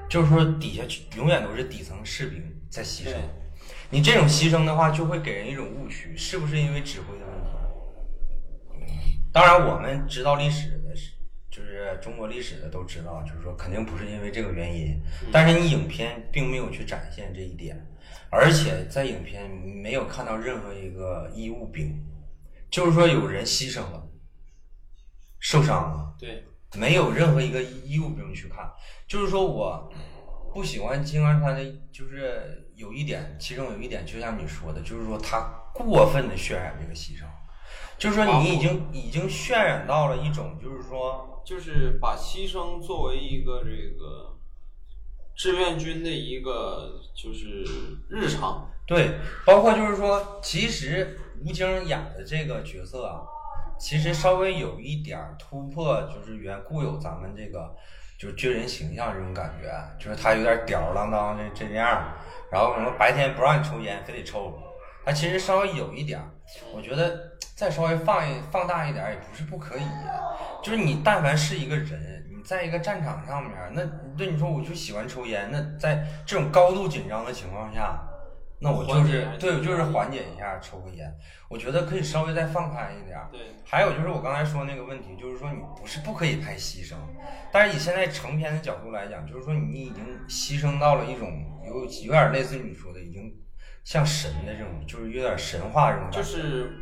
[0.08, 0.82] 就是说底下
[1.16, 3.14] 永远都是底层士兵在牺牲。
[3.88, 9.20] 你这种牺牲的话，就会给人一种误区，是不是因为指挥的问题？
[9.32, 10.79] 当然，我们知道历史
[11.60, 14.98] 就是中国历史的都知道，就是说肯定不是因为这个原因。
[15.30, 17.86] 但是你影片并没有去展现这一点，
[18.30, 22.02] 而且在影片没有看到任何一个医务兵，
[22.70, 24.08] 就是说有人牺牲了，
[25.38, 26.14] 受伤了。
[26.18, 26.44] 对，
[26.76, 28.70] 没有任何一个医务兵去看。
[29.06, 29.92] 就是说我
[30.54, 35.40] 不喜欢金刚川的，就是有一点，其中有一点，就像你说的，就是说他
[35.74, 37.24] 过分的渲染这个牺牲，
[38.00, 44.38] 就是说你已经已经渲染到了一种，就是说，就是把牺牲作为一个这个
[45.36, 47.62] 志愿军的一个就是
[48.08, 48.66] 日常。
[48.86, 53.20] 对，包括就是说，其实吴京演的这个角色啊，
[53.78, 57.76] 其实稍微有一点儿突破，就是原固有咱们这个
[58.18, 59.70] 就是军人形象这种感觉，
[60.02, 62.14] 就是他有点吊儿郎当的这样，
[62.50, 64.58] 然后什么白天不让你抽烟，非得抽，
[65.10, 66.30] 他其实稍微有一点儿，
[66.72, 69.82] 我觉得再稍微放一放大一点儿也不是不可以，
[70.62, 73.84] 就是你但凡是一个人，你在一个战场上面，那
[74.16, 78.00] 对你说我就喜欢抽烟，那在这种高度紧张的情况下。
[78.62, 81.12] 那我就是对，我就是缓解一下，抽个烟。
[81.48, 83.26] 我觉得可以稍微再放开一点儿。
[83.32, 86.94] 对，还有就是我刚才说那个问题，就是说你不是不可以拍牺牲，
[87.50, 93.32] 但是以现在成片的角度来讲，就是说你已经牺牲到了一种有有点类似于你说的，已经
[93.84, 96.18] 像神的这种，就是有点神话这种感觉。
[96.18, 96.78] 就是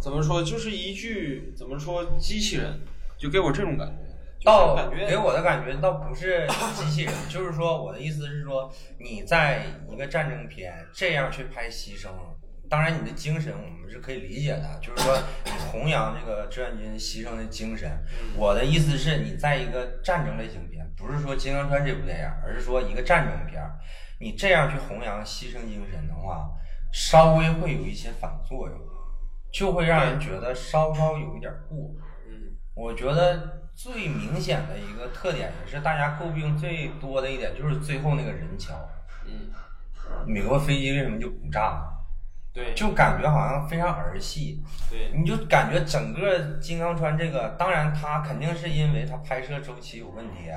[0.00, 2.80] 怎么说，就是一句怎么说，机器人，
[3.18, 12.08] 就给我这种感觉，倒给我的感觉倒不是机器人， 就是说我的意思是说，你在一个战争片这样去拍牺牲，
[12.68, 17.90] 当然你的精神我们是可以理解的，就是说你弘扬这个志愿军牺牲的精神。
[18.36, 23.78] 我的意思是你在一个战争类型片，不是说《金刚川》这部电影，而是说一个战争片儿，
[24.20, 26.50] 你这样去弘扬牺牲精神的话，
[26.92, 28.78] 稍微会有一些反作用，
[29.50, 31.78] 就会让人觉得稍稍有一点过。
[32.28, 38.74] 嗯我觉得最明显的一个特点，也是大家诟病最多的一点，就是最后那个人桥，
[39.26, 39.50] 嗯，
[40.26, 41.82] 美国飞机为什么就不炸？
[42.52, 50.50] 对，就感觉好像非常儿戏，对，你就感觉整个金刚川这个，当然它肯定是因为它拍摄周期有问题，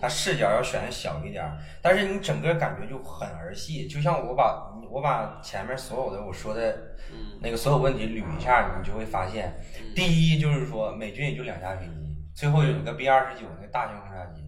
[0.00, 6.70] 它视角要选小一点儿，但是你整个感觉就很儿戏，就像我把我把前面所有的我说的
[7.12, 7.38] 嗯。
[7.40, 9.54] 那个所有问题捋一下，你就会发现，
[9.94, 14.42] 第一就是说美军也就两架飞机，最后有一个 B 二十九那大型轰炸机，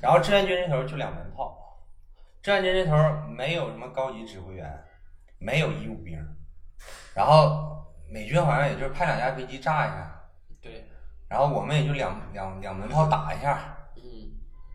[0.00, 1.56] 然后志愿军这头就两门炮，
[2.42, 2.96] 志愿军这头
[3.28, 4.84] 没有什么高级指挥员，
[5.38, 6.18] 没有义务兵，
[7.14, 10.20] 然后美军好像也就是派两架飞机炸一下，
[10.60, 10.84] 对，
[11.28, 13.85] 然后我们也就两两两门炮打一下，嗯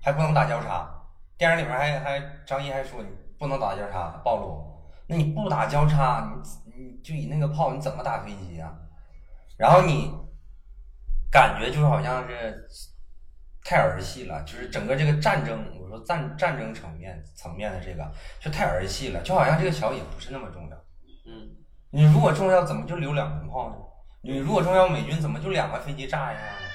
[0.02, 0.90] 还不能打交叉。
[1.38, 3.10] 电影里面还还张译还说你
[3.40, 6.32] 不能打交叉暴露，那你不打交叉，
[6.66, 8.72] 你你就以那个炮你怎么打飞机呀、
[9.58, 10.14] 然后你
[11.32, 12.68] 感觉就是好像是
[13.64, 20.76] 太儿戏了，就是整个这个战争，我说战战争层面层面的这个就太儿戏了，就好像这个桥也不是那么重要。
[21.26, 21.50] 嗯
[21.94, 23.76] 你如果重要，怎么就留两门炮呢？
[24.22, 26.71] 你如果重要，美军怎么就两个飞机炸一下呢？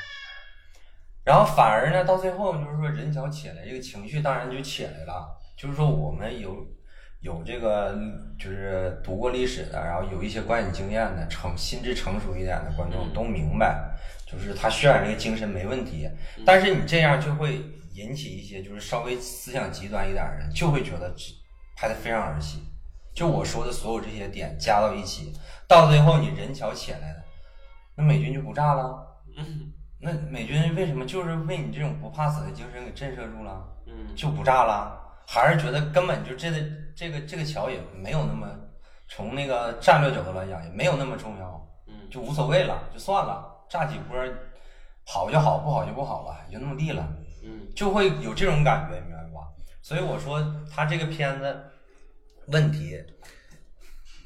[1.27, 5.27] 然后反而呢，到最后就是说人桥起来，这个情绪当然就起来了。
[5.57, 6.65] 就是说我们有
[7.21, 7.99] 有这个
[8.39, 13.91] 就是读过历史的，然后有一些观影经验的，成心智成熟一点的观众都明白，
[14.25, 16.09] 就是他渲染这个精神没问题。
[16.45, 17.61] 但是你这样就会
[17.95, 21.13] 引起一些就是稍微思想极端一点的人，就会觉得
[21.77, 22.63] 拍的非常儿戏。
[23.13, 25.33] 就我说的所有这些点加到一起，
[25.67, 27.25] 到最后你人桥起来了，
[27.97, 29.25] 那美军就不炸了。
[29.37, 35.01] 嗯那美军为什么就是被你这种不怕死的精神给震慑住了，嗯就不炸了？
[35.27, 36.59] 还是觉得根本就这个
[36.95, 38.49] 这个这个桥也没有那么
[39.09, 44.17] 从那个战略角度来讲也没有那么重要，嗯就无所谓了，就算了，炸几波
[45.05, 47.09] 好就好，不好就不好了，也就那么地了。
[47.43, 49.49] 嗯就会有这种感觉，明白吧？
[49.83, 51.65] 所以我说他这个片子
[52.49, 53.01] 问题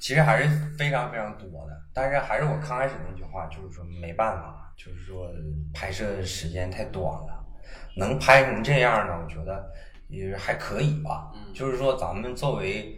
[0.00, 5.30] 其实还是非常非常多的，但是还是我刚开始那句话，就是说没办法，就是说
[5.74, 7.44] 拍摄时间太短了，
[7.96, 9.70] 能拍成这样呢，我觉得
[10.08, 11.30] 也还可以吧。
[11.34, 12.96] 嗯就是说咱们作为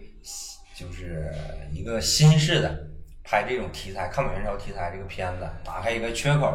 [0.77, 1.33] 就是
[1.73, 2.79] 一个新式的
[3.25, 6.55] 拍这种题材抗美援朝题材这个片子，打开一个缺口，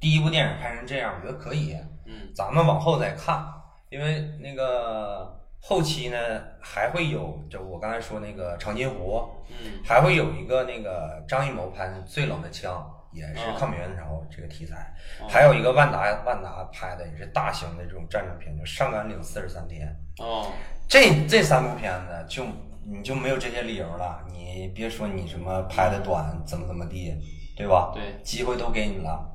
[0.00, 1.76] 第一部电影拍成这样，我觉得可以。
[2.06, 3.44] 嗯咱们往后再看，
[3.90, 5.34] 因为那个
[5.66, 6.18] 后期呢
[6.60, 19.88] 还会有，就我刚才说那个长津湖，嗯还会有一个那个张艺谋拍的《最冷的枪》，也是哦抗美援朝这个题材，哦还有一个万达万达拍的也是大型的这种战争片，就《上甘岭四十三天》。
[20.22, 20.52] 哦
[20.86, 22.44] 这这三部片子就
[22.84, 27.16] 你就没有这些理由了，你别说你什么拍的短怎么怎么地，
[27.56, 27.90] 对吧？
[27.94, 29.26] 对机会都给你了，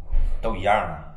[0.43, 1.08] 都一样了。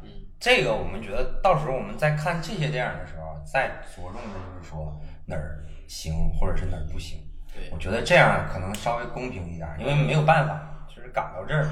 [0.42, 7.20] 嗯这个我们觉得到时候我们在看这些电影的时候，再着重的就是说哪儿行或者是哪儿不行。
[7.54, 11.70] 对我觉得这样可能稍微公平一点，因为没有办法，就是赶到这儿。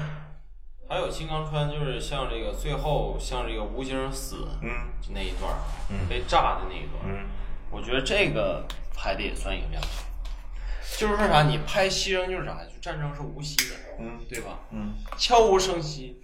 [0.87, 4.69] 还有金刚川就是像这个最后像这个吴京死嗯
[5.01, 5.53] 就那一段
[5.89, 7.25] 嗯被炸的那一段，嗯
[7.71, 9.93] 我觉得这个拍的也算一个亮点。
[10.97, 14.59] 就是说啥，你拍牺牲就是啥，就战争是无息的，嗯对吧？
[14.71, 16.21] 嗯悄无声息，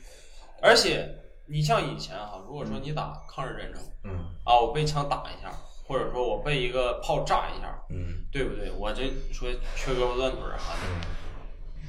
[0.61, 1.09] 而且
[1.49, 4.11] 你像以前哈，如果说你打抗日战争嗯。
[4.43, 5.51] 啊，我被枪打一下，
[5.85, 8.71] 或者说我被一个炮炸一下，嗯对不对？
[8.71, 11.87] 我这说缺胳膊断腿儿哈的，嗯。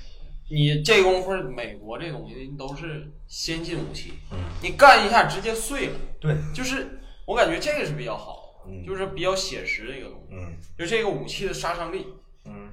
[0.51, 10.57] 你这功夫美国这东西都是先进武器，嗯，你干一下直接碎了，对，就是我感觉这个是比较好的，嗯就是比较写实的一个东西，嗯。
[10.79, 12.07] 就这个武器的杀伤力
[12.45, 12.71] 嗯。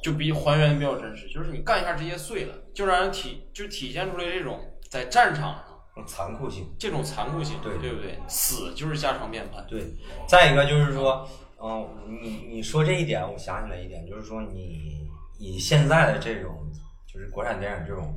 [0.00, 5.60] 就比还原得比较真实，就是你干一下直接碎了，就让人体就体现出来这种在战场
[6.06, 6.66] 残酷性。
[6.78, 8.18] 这种残酷性，对对不对？
[8.26, 9.82] 死就是家常便饭，对，
[10.26, 11.28] 再一个就是说，
[11.60, 11.88] 嗯，
[12.22, 16.70] 你你说这一点，我想起来一点，就是说你以现在的这种
[17.06, 18.14] 就是国产电影这种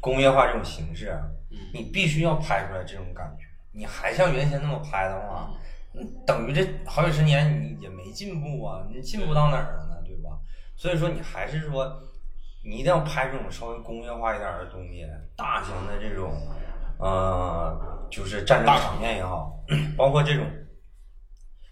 [0.00, 1.18] 工业化这种形式
[1.72, 3.44] 你必须要拍出来这种感觉。
[3.72, 5.50] 你还像原先那么拍的话，
[5.94, 10.02] 嗯等于这好几十年你也没进步啊，你进步到哪儿了呢？
[10.04, 10.38] 对吧？
[10.76, 12.00] 所以说你还是说，
[12.64, 15.06] 你一定要拍这种稍微工业化一点儿的东西，
[15.36, 16.32] 大型的这种，
[16.98, 19.64] 呃，就是战争场面也好，
[19.96, 20.44] 包括这种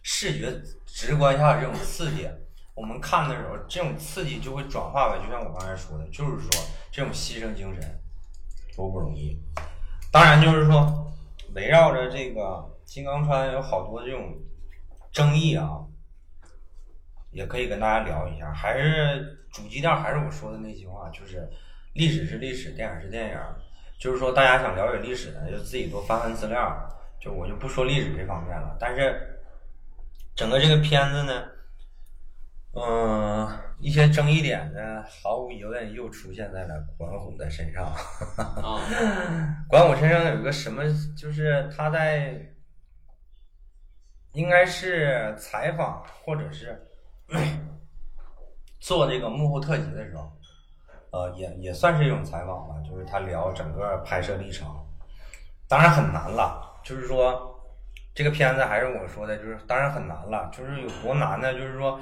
[0.03, 0.53] 视觉
[0.87, 2.29] 直观下的这种刺激，
[2.75, 6.51] 我们看的时候，这种刺激就会转化为，就像我刚才说的，就是说
[6.93, 8.01] 这种牺牲精神
[8.77, 9.43] 多不容易。
[10.13, 11.13] 当然，就是说
[11.55, 14.33] 围绕着这个金刚川有好多这种
[15.11, 15.81] 争议啊，
[17.33, 18.53] 也可以跟大家聊一下。
[18.53, 21.51] 还是主基调，还是我说的那句话，就是
[21.95, 23.39] 历史是历史，电影是电影。
[23.99, 26.93] 就是说，大家想了解历史呢，就自己多翻翻资料。
[27.19, 29.41] 就我就不说历史这方面了，但是
[30.35, 31.45] 整个这个片子呢。
[32.79, 33.49] 嗯，
[33.81, 37.91] 一些争议点呢，毫无疑问又出现在了管虎的身上。
[39.67, 40.83] 管虎身上有一个什么，
[41.17, 42.39] 就是他在
[44.33, 46.79] 应该是采访或者是
[48.79, 50.31] 做这个幕后特辑的时候，
[51.17, 54.69] 呃，也也算是一种采访吧，就是他聊整个拍摄历程。
[55.67, 57.59] 当然很难了，就是说
[58.15, 61.53] 这个片子还是我说的，就是当然很难了，就是有多难呢？
[61.55, 61.99] 就是说。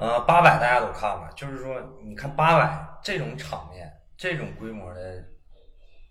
[0.00, 5.00] 呃，八百大家都看了，就是说，你看八百这种场面、这种规模的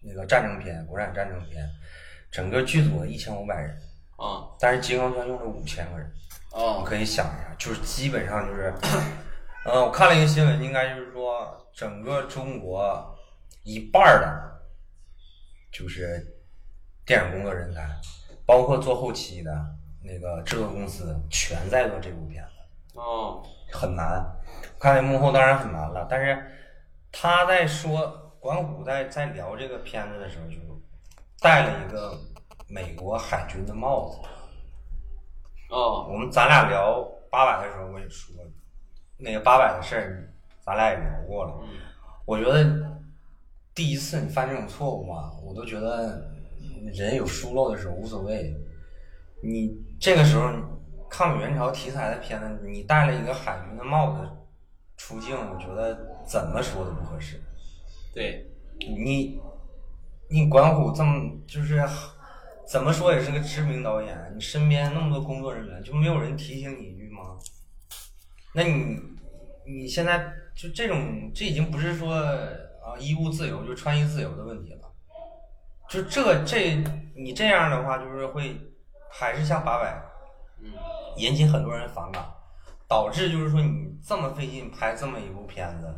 [0.04, 1.66] 那个战争片、国产战争片，
[2.30, 3.72] 整个剧组一千五百人
[4.18, 6.06] 啊，但是金刚川用了五千个人
[6.52, 8.74] 啊，你可以想一下，就是基本上就是，
[9.64, 13.15] 呃，我看了一个新闻，应该就是说，整个中国
[13.61, 14.61] 一半的，
[15.71, 16.25] 就是
[17.05, 17.88] 电影工作人才，
[18.47, 19.51] 包括做后期的
[20.01, 23.43] 那个制作公司，全在做这部片子哦。
[23.71, 24.25] 很难，
[24.80, 26.07] 看见幕后当然很难了。
[26.09, 26.43] 但是
[27.11, 28.07] 他在说
[28.39, 30.57] 管虎在在聊这个片子的时候，就
[31.39, 32.19] 戴了一个
[32.67, 34.17] 美国海军的帽子。
[35.69, 38.36] 哦，我们咱俩聊八百的时候，我也说
[39.15, 40.34] 那个八百的事儿，
[40.68, 41.53] 咱俩也聊过了。
[42.26, 42.99] 我觉得
[43.74, 46.30] 第一次你犯这种错误嘛，我都觉得
[46.93, 48.53] 人有疏漏的时候无所谓。
[49.41, 50.51] 你这个时候。
[51.09, 54.30] 抗美援朝题材的片子，你戴了一个海军的帽子
[54.97, 55.97] 出镜，我觉得
[56.28, 57.41] 怎么说都不合适。
[58.13, 58.45] 对，
[58.78, 59.39] 你
[60.30, 61.82] 你管虎这么就是
[62.68, 67.38] 怎么说也是个知名导演，你身边那么多工作人员，就没有人提醒你一句吗？
[68.53, 68.99] 那你
[69.68, 74.82] 你现在就这种，这已经不是说啊衣物自由就穿衣自由的问题了，
[75.89, 76.82] 就这这
[77.15, 78.55] 你这样的话，就是会
[79.11, 80.03] 还是像八百。
[81.18, 82.24] 引起很多人反感，
[82.88, 85.93] 导致就是说你这么费劲拍这么一部片子，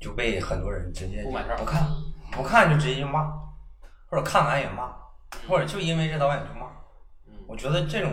[0.00, 1.88] 就被很多人直接不买账，不看，
[2.32, 3.28] 不看就直接就骂，
[4.08, 4.94] 或者看完也骂，
[5.48, 6.68] 或者就因为这导演就骂。
[7.46, 8.12] 我觉得这种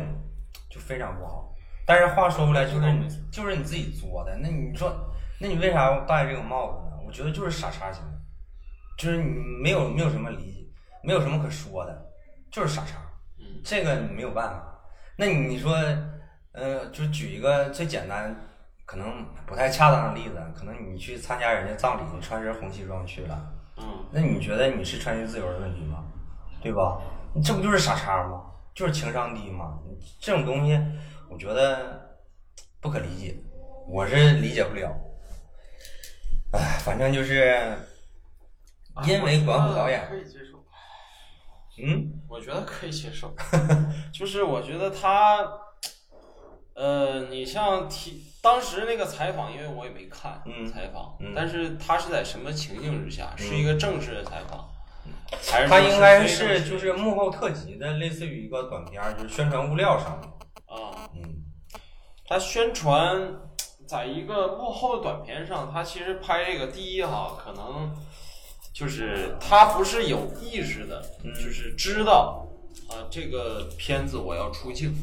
[0.69, 1.55] 就非常不好。
[1.86, 4.93] 但是话说回来，就是你就是你自己作的，那你说，
[5.39, 6.97] 那你为啥要戴这个帽子呢？
[7.05, 8.11] 我觉得就是傻叉行为，
[8.97, 10.67] 就是你没有没有什么理解，
[11.03, 12.05] 没有什么可说的，
[12.51, 12.97] 就是傻叉。
[13.63, 14.63] 这个你没有办法。
[15.17, 15.75] 那你说？
[16.57, 18.33] 呃，就举一个最简单，
[18.86, 26.05] 可能不太恰当的例子，可能你去参加人家葬礼，你穿身红西装去了，嗯，那你觉得你是穿衣自由的问题吗？
[26.61, 26.97] 对吧？
[27.33, 28.41] 你这不就是傻叉吗？
[28.73, 29.77] 就是情商低吗？
[30.21, 30.81] 这种东西，
[31.30, 32.17] 我觉得
[32.80, 33.36] 不可理解，
[33.88, 34.95] 我是理解不了。
[36.51, 37.78] 哎，反正就是
[39.05, 40.63] 因为管虎导演可以接受，
[41.84, 43.34] 嗯， 我觉得可以接受，
[44.13, 45.47] 就是我觉得他。
[46.78, 53.34] 呃，你像提当时那个采访，因为我也没看采访，但是他是在什么情境之下？
[53.38, 54.69] 是一个正式的采访，
[55.47, 60.28] 他应该是就是幕后特辑的，类似于一个短片，就是宣传物料上的
[60.76, 61.09] 啊。
[61.15, 61.43] 嗯，
[62.28, 63.34] 他宣传
[63.88, 67.91] 在一个幕后的短片上，他其实拍这个第一哈，可能
[68.73, 72.47] 就是他不是有意识的，就是知道
[72.89, 74.93] 啊这个片子我要出镜。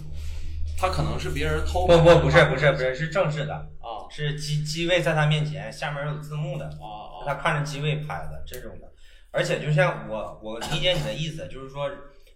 [0.79, 3.55] 他可能是别人偷不不不是不是不是是正式的。
[3.55, 6.67] 啊，是机机位在他面前，下面有字幕的。
[6.67, 8.93] 啊，他看着机位拍的这种的，
[9.31, 11.89] 而且就像我我理解你的意思，就是说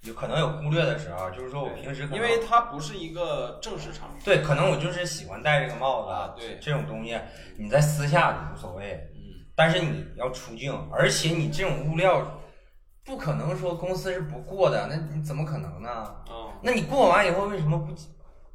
[0.06, 7.18] 有可能有忽略的时候，就是说我平时因为它不是一个正式场合，对，可能我就是喜欢戴这个帽子，对这种东西
[7.56, 12.22] 你在私下就无所谓，嗯，但是你要出镜，而且你这种物料
[13.04, 15.90] 不可能说公司是不过的，那你怎么可能呢？
[15.90, 17.92] 啊，那你过完以后为什么不？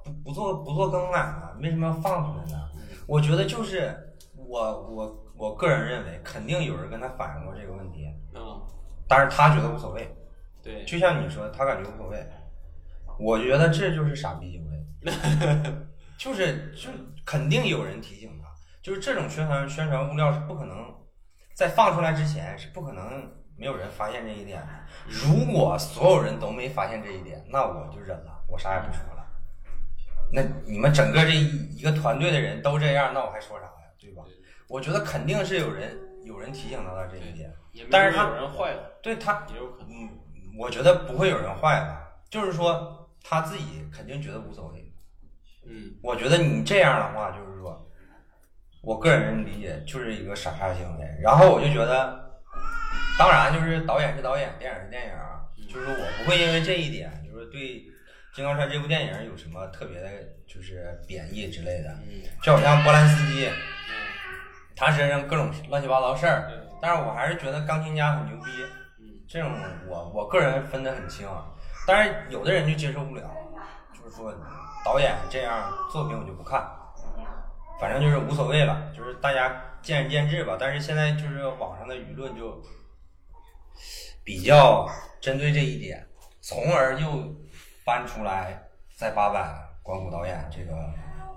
[0.03, 1.49] 不不做不做更改呢？
[1.61, 2.57] 为什么要放出来呢？
[3.05, 3.95] 我觉得就是
[4.35, 8.07] 我我我个人认为，肯定有人跟他反映过这个问题。
[8.33, 8.59] 嗯，
[9.07, 10.11] 但是他觉得无所谓。
[10.63, 12.25] 对，就像你说，他感觉无所谓。
[13.19, 14.71] 我觉得这就是傻逼行为。
[16.17, 16.89] 就是就
[17.25, 18.47] 肯定有人提醒他，
[18.83, 20.77] 就是这种宣传宣传物料是不可能
[21.55, 24.63] 在放出来之前是不可能没有人发现这一点。
[25.07, 29.25] 如果所有人都没发现这一点，那我就忍了，我啥也不说了。
[30.31, 33.71] 那你们整个这一一个团队的人都这样，那我还说啥呀？
[33.99, 34.23] 对吧？
[34.69, 37.51] 我觉得肯定是有人有人提醒他的这一点，
[37.89, 39.89] 但是他有人坏了，对他，也有可能。
[39.89, 40.09] 嗯，
[40.57, 44.93] 我觉得不会有人坏吧，就是说他自己肯定觉得无所谓。
[45.65, 47.87] 嗯我觉得你这样的话，就是说，
[48.81, 51.05] 我个人理解就是一个傻叉行为。
[51.21, 52.41] 然后我就觉得，
[53.17, 57.61] 当然就是导演是导演，电影是电影啊，就是我不会因为这一点，就是对
[58.33, 60.09] 《金刚川》这部电影有什么特别的，
[60.47, 61.89] 就是贬义之类的。
[62.09, 63.53] 嗯就好像波兰斯基，嗯，
[64.75, 68.51] 他身上各种乱七八糟事儿，但是我还是觉得钢琴家很牛逼。
[69.31, 69.49] 嗯这种
[69.87, 71.45] 我我个人分得很清啊，
[71.87, 73.31] 但是有的人就接受不了，
[73.93, 74.33] 就是说
[74.83, 76.61] 导演这样作品我就不看，
[77.79, 80.57] 反正就是无所谓了，就是大家见仁见智吧。
[80.59, 82.61] 但是现在就是网上的舆论就
[84.25, 84.85] 比较
[85.21, 86.05] 针对这一点，
[86.41, 87.33] 从而又
[87.85, 88.61] 搬出来
[88.97, 89.41] 在八佰
[89.81, 90.73] 关谷导演这个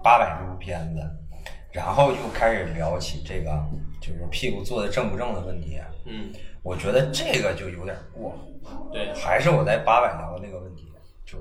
[0.02, 1.00] 八百这部片子，
[1.70, 3.64] 然后就开始聊起这个
[4.00, 5.80] 就是屁股坐的正不正的问题。
[6.06, 6.32] 嗯，
[6.64, 8.34] 我觉得这个就有点过，
[8.90, 10.90] 对，还是我在八百聊的那个问题，
[11.26, 11.38] 就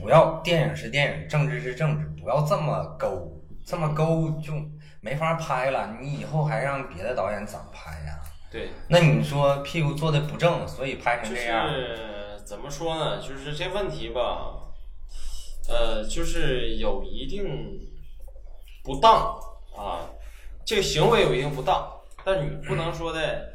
[0.00, 4.52] 不要电影是电影，政治是政治，不要这么勾，这么勾就
[5.00, 5.96] 没法拍了。
[6.00, 8.20] 你以后还让别的导演怎么拍呀？
[8.52, 13.20] 对，那你说屁股坐的不正，所以拍成这样，是怎么说呢？
[13.20, 14.62] 就是这问题吧，
[15.68, 17.80] 呃，就是有一定
[18.84, 19.36] 不当
[19.76, 20.06] 啊，
[20.64, 21.90] 这个行为有一定不当，
[22.24, 23.51] 但你不能说的，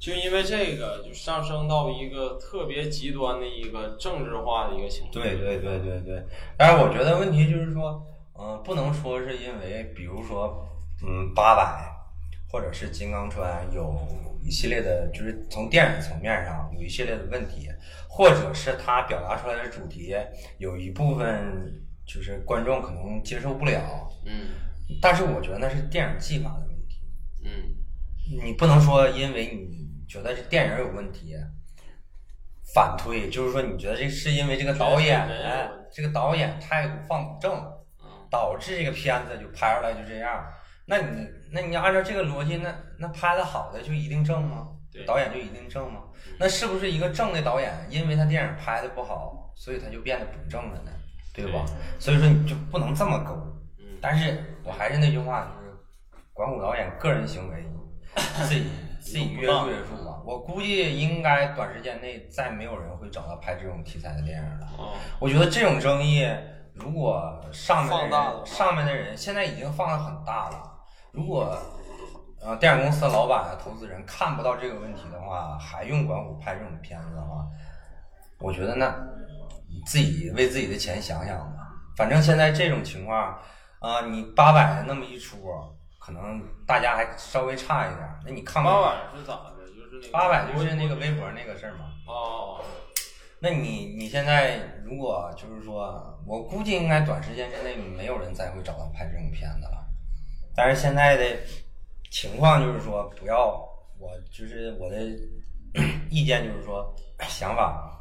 [0.00, 5.12] 就因为这个就上升到一个特别极端的一个政治化的一个情况。
[5.12, 6.24] 对对对对对。
[6.56, 8.02] 但是我觉得问题就是说，
[8.38, 10.66] 嗯、不能说是因为，比如说，
[11.06, 11.86] 嗯，八百
[12.48, 13.94] 或者是金刚川有
[14.42, 17.68] 一系列的，就是从电影层面上有一系列的问题，
[18.08, 20.14] 或者是他表达出来的主题
[20.56, 24.08] 有一部分就是观众可能接受不了。
[24.24, 24.48] 嗯
[25.00, 27.02] 但是我觉得那是电影技法的问题，
[27.44, 27.76] 嗯
[28.42, 29.79] 你不能说因为你
[30.10, 31.36] 觉得这电影有问题，
[32.74, 35.24] 反推，就是说你觉得这是因为这个导演
[35.92, 37.54] 这个导演态度放不正，
[38.02, 40.44] 嗯导致这个片子就拍出来就这样。
[40.84, 44.66] 那你那你要按照这个逻辑，那那拍的好的就一定正吗？
[45.06, 46.00] 导演就一定正吗？
[46.40, 50.90] 那是不是一个正的导演，因为他电影拍的不好，所以他就变得不正了呢？
[51.32, 51.64] 对吧？
[52.00, 53.32] 所以说你就不能这么勾。
[53.78, 55.72] 嗯但是我还是那句话，就是
[56.32, 57.64] 管虎导演个人行为，
[58.16, 58.66] 自己
[59.10, 60.22] 自己约束约束吧。
[60.24, 64.66] 我估计应该短时间内再没有人会找到拍这种题材的电影了。
[64.66, 66.24] 啊我觉得这种争议，
[66.74, 70.62] 如果上面的上面的人现在已经放的很大了，
[71.10, 71.56] 如果
[72.40, 77.44] 呃电影公司的老板啊、投资人看不到这个问题的话，还用管虎拍这种片子的话，
[78.38, 78.94] 我觉得那
[79.68, 81.68] 你自己为自己的钱想想吧。
[81.96, 83.36] 反正现在这种情况，
[83.80, 85.36] 啊、你八百那么一出，
[86.00, 88.18] 可能大家还稍微差一点儿。
[88.24, 89.68] 那你看八百是咋的？
[89.68, 91.92] 就是那个八百就是那个微博那个事儿嘛。
[92.06, 92.60] 哦，
[93.38, 99.86] 那你你现在如果就是说，我估计应该短时间之内没有人再会找他拍这种片子了。
[100.56, 101.24] 但是现在的
[102.10, 103.48] 情况就是说，不要
[103.98, 104.96] 我就是我的
[106.10, 106.92] 意见就是说，
[107.28, 107.96] 想法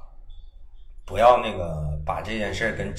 [1.06, 2.94] 不要那个把这件事跟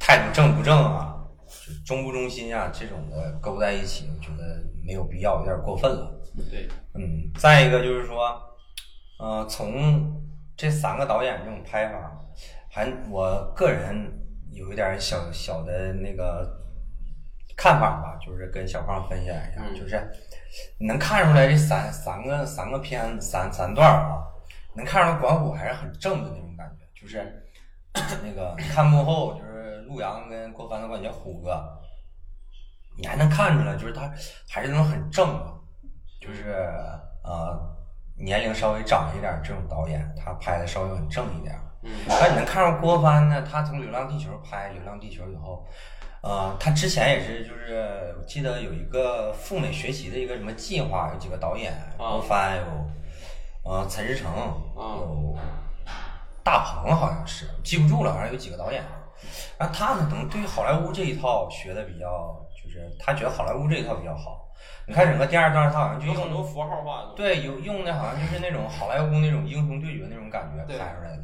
[0.00, 1.23] 态度正不正啊、
[1.64, 6.20] 就忠不中心啊这种的勾在一起，我觉得没有必要，有点过分了。
[6.50, 8.38] 对，嗯，再一个就是说，
[9.18, 10.22] 呃，从
[10.54, 12.20] 这三个导演这种拍法，
[12.68, 14.12] 还我个人
[14.52, 16.60] 有一点小小的那个
[17.56, 20.10] 看法吧，就是跟小胖分享一下，嗯就是
[20.78, 24.22] 你能看出来这三三个三个片三三段啊，
[24.74, 27.42] 能看出来管虎还是很正的那种感觉，就是
[28.22, 29.53] 那个看幕后就是
[29.86, 31.62] 陆阳跟郭帆都管叫虎哥，
[32.98, 34.12] 你还能看出来，就是他
[34.48, 35.54] 还是那种很正的，
[36.20, 36.68] 就是
[37.22, 37.58] 呃
[38.16, 41.60] 年龄稍微长一点儿这种导演，他拍的稍微很正一点儿。
[41.82, 45.66] 嗯但你能看上郭帆呢，他从《流浪地球》拍《流浪地球》以后，
[46.22, 54.32] 呃，他之前也是就是我记得有一个赴美学习的一个什么计划，有几个导演，郭帆有呃陈思诚，
[54.74, 55.36] 有
[56.42, 58.82] 大鹏，好像是记不住了，反正有几个导演。
[59.58, 64.48] 然后他可能对于好莱坞这一套学的比较，就是他觉得好莱坞这一套比较好。
[64.86, 67.14] 你看整个第二段，他好像就用有很多符号化的。
[67.16, 71.22] 对，有用的好像就是那种好莱坞那种英雄对决那种感觉拍出来的。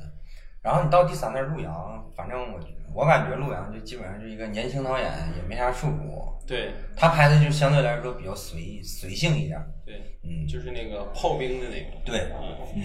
[0.63, 2.61] 然后你到第三段陆阳，反正我
[2.95, 6.29] 我感觉陆阳就基本上是一个年轻导演，也没啥束缚。
[6.47, 9.59] 对他拍的就相对来说比较随意随性一点。
[9.87, 12.05] 对，嗯，就是那个炮兵的那个。
[12.05, 12.83] 对，嗯嗯，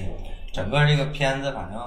[0.53, 1.82] 整个这个片子反正，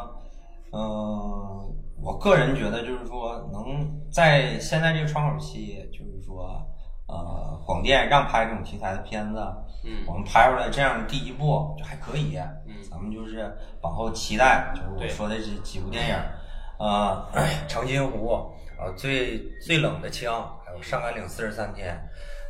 [0.72, 6.64] 嗯、我个人觉得就是说，能在现在这个窗口期，就是说，
[7.08, 9.40] 呃，广电让拍这种题材的片子，
[9.84, 12.36] 嗯我们拍出来这样第一部就还可以，
[12.66, 16.14] 嗯咱们就是往后期待，就是我说的这几部电影，
[16.78, 17.26] 呃，
[17.66, 21.98] 长津湖，呃，最最冷的枪，还有上甘岭四十三天，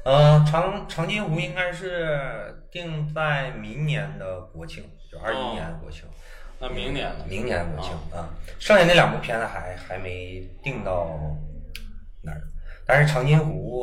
[0.05, 6.05] 呃，长长津湖应该是定在明年的国庆，就二一哦年的国庆。
[6.61, 7.25] 那明年呢？
[7.29, 8.29] 明年国庆啊，
[8.59, 11.19] 剩下那两部片子还还没定到
[12.23, 12.43] 哪儿，
[12.85, 13.81] 但是长津湖，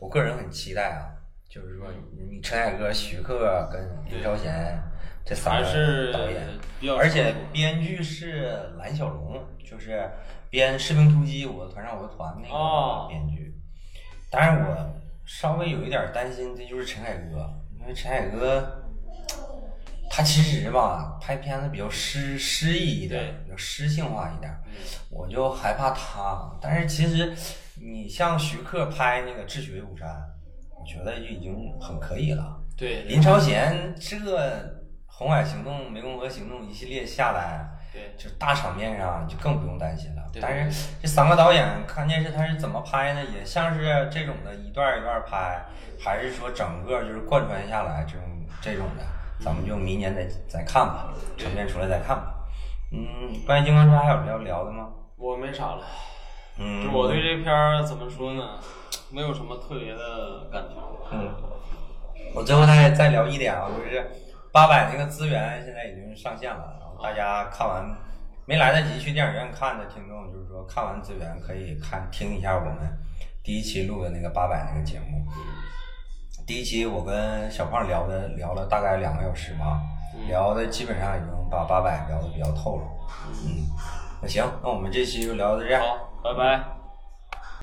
[0.00, 1.14] 我个人很期待啊，
[1.48, 1.86] 就是说
[2.28, 4.82] 你陈凯歌、徐克跟林超贤
[5.24, 10.10] 这仨还是导演，而且编剧是蓝小龙，就是
[10.50, 13.06] 编《士兵突击》我的团上我的团那哦。
[13.06, 13.54] 个编剧，
[14.28, 17.48] 当然我稍微有一点担心，这就是陈凯歌，
[17.78, 18.84] 因为陈凯歌。
[20.10, 24.72] 他其实吧，拍片子比较诗诗意一点对，比较诗性化一点，嗯
[25.10, 26.50] 我就害怕他。
[26.60, 27.34] 但是其实
[27.80, 30.08] 你像徐克拍那个《智取威虎山》，
[30.78, 32.56] 我觉得就已经很可以了。
[32.76, 34.50] 对林超贤这个
[35.06, 40.22] 《红海行动》《湄公河行动》一系列下来，对就大场面上就更不用担心了。
[40.40, 43.22] 但是这三个导演看电视他是怎么拍呢？
[43.34, 45.64] 也像是这种的一段一段拍，
[45.98, 48.22] 还是说整个就是贯穿下来这种
[48.60, 49.04] 这种的？
[49.40, 52.34] 咱们就明年再再看吧，成片出来再看吧。
[52.90, 54.88] 嗯，关于金刚川还有要聊的吗？
[55.16, 55.84] 我没啥了。
[56.58, 58.58] 嗯，我对这片儿怎么说呢？
[59.10, 60.74] 没有什么特别的感觉。
[61.10, 61.32] 嗯，
[62.34, 64.10] 我最后再再聊一点啊，就是
[64.52, 67.84] 八百那个资源现在已经上线了，然后大家看完
[68.44, 72.76] 没来得及去电影院看的听众，就是说看完资源可以看听一下我们
[73.42, 75.24] 第一期录的那个八百那个节目。
[76.48, 79.82] 第一期我跟小胖聊的聊了大概两个小时吧，
[80.26, 82.82] 聊的基本上已经把八百聊的比较透了。
[83.44, 83.68] 嗯，
[84.22, 85.82] 那行，那我们这期就聊到这样。
[85.82, 86.77] 好，拜拜。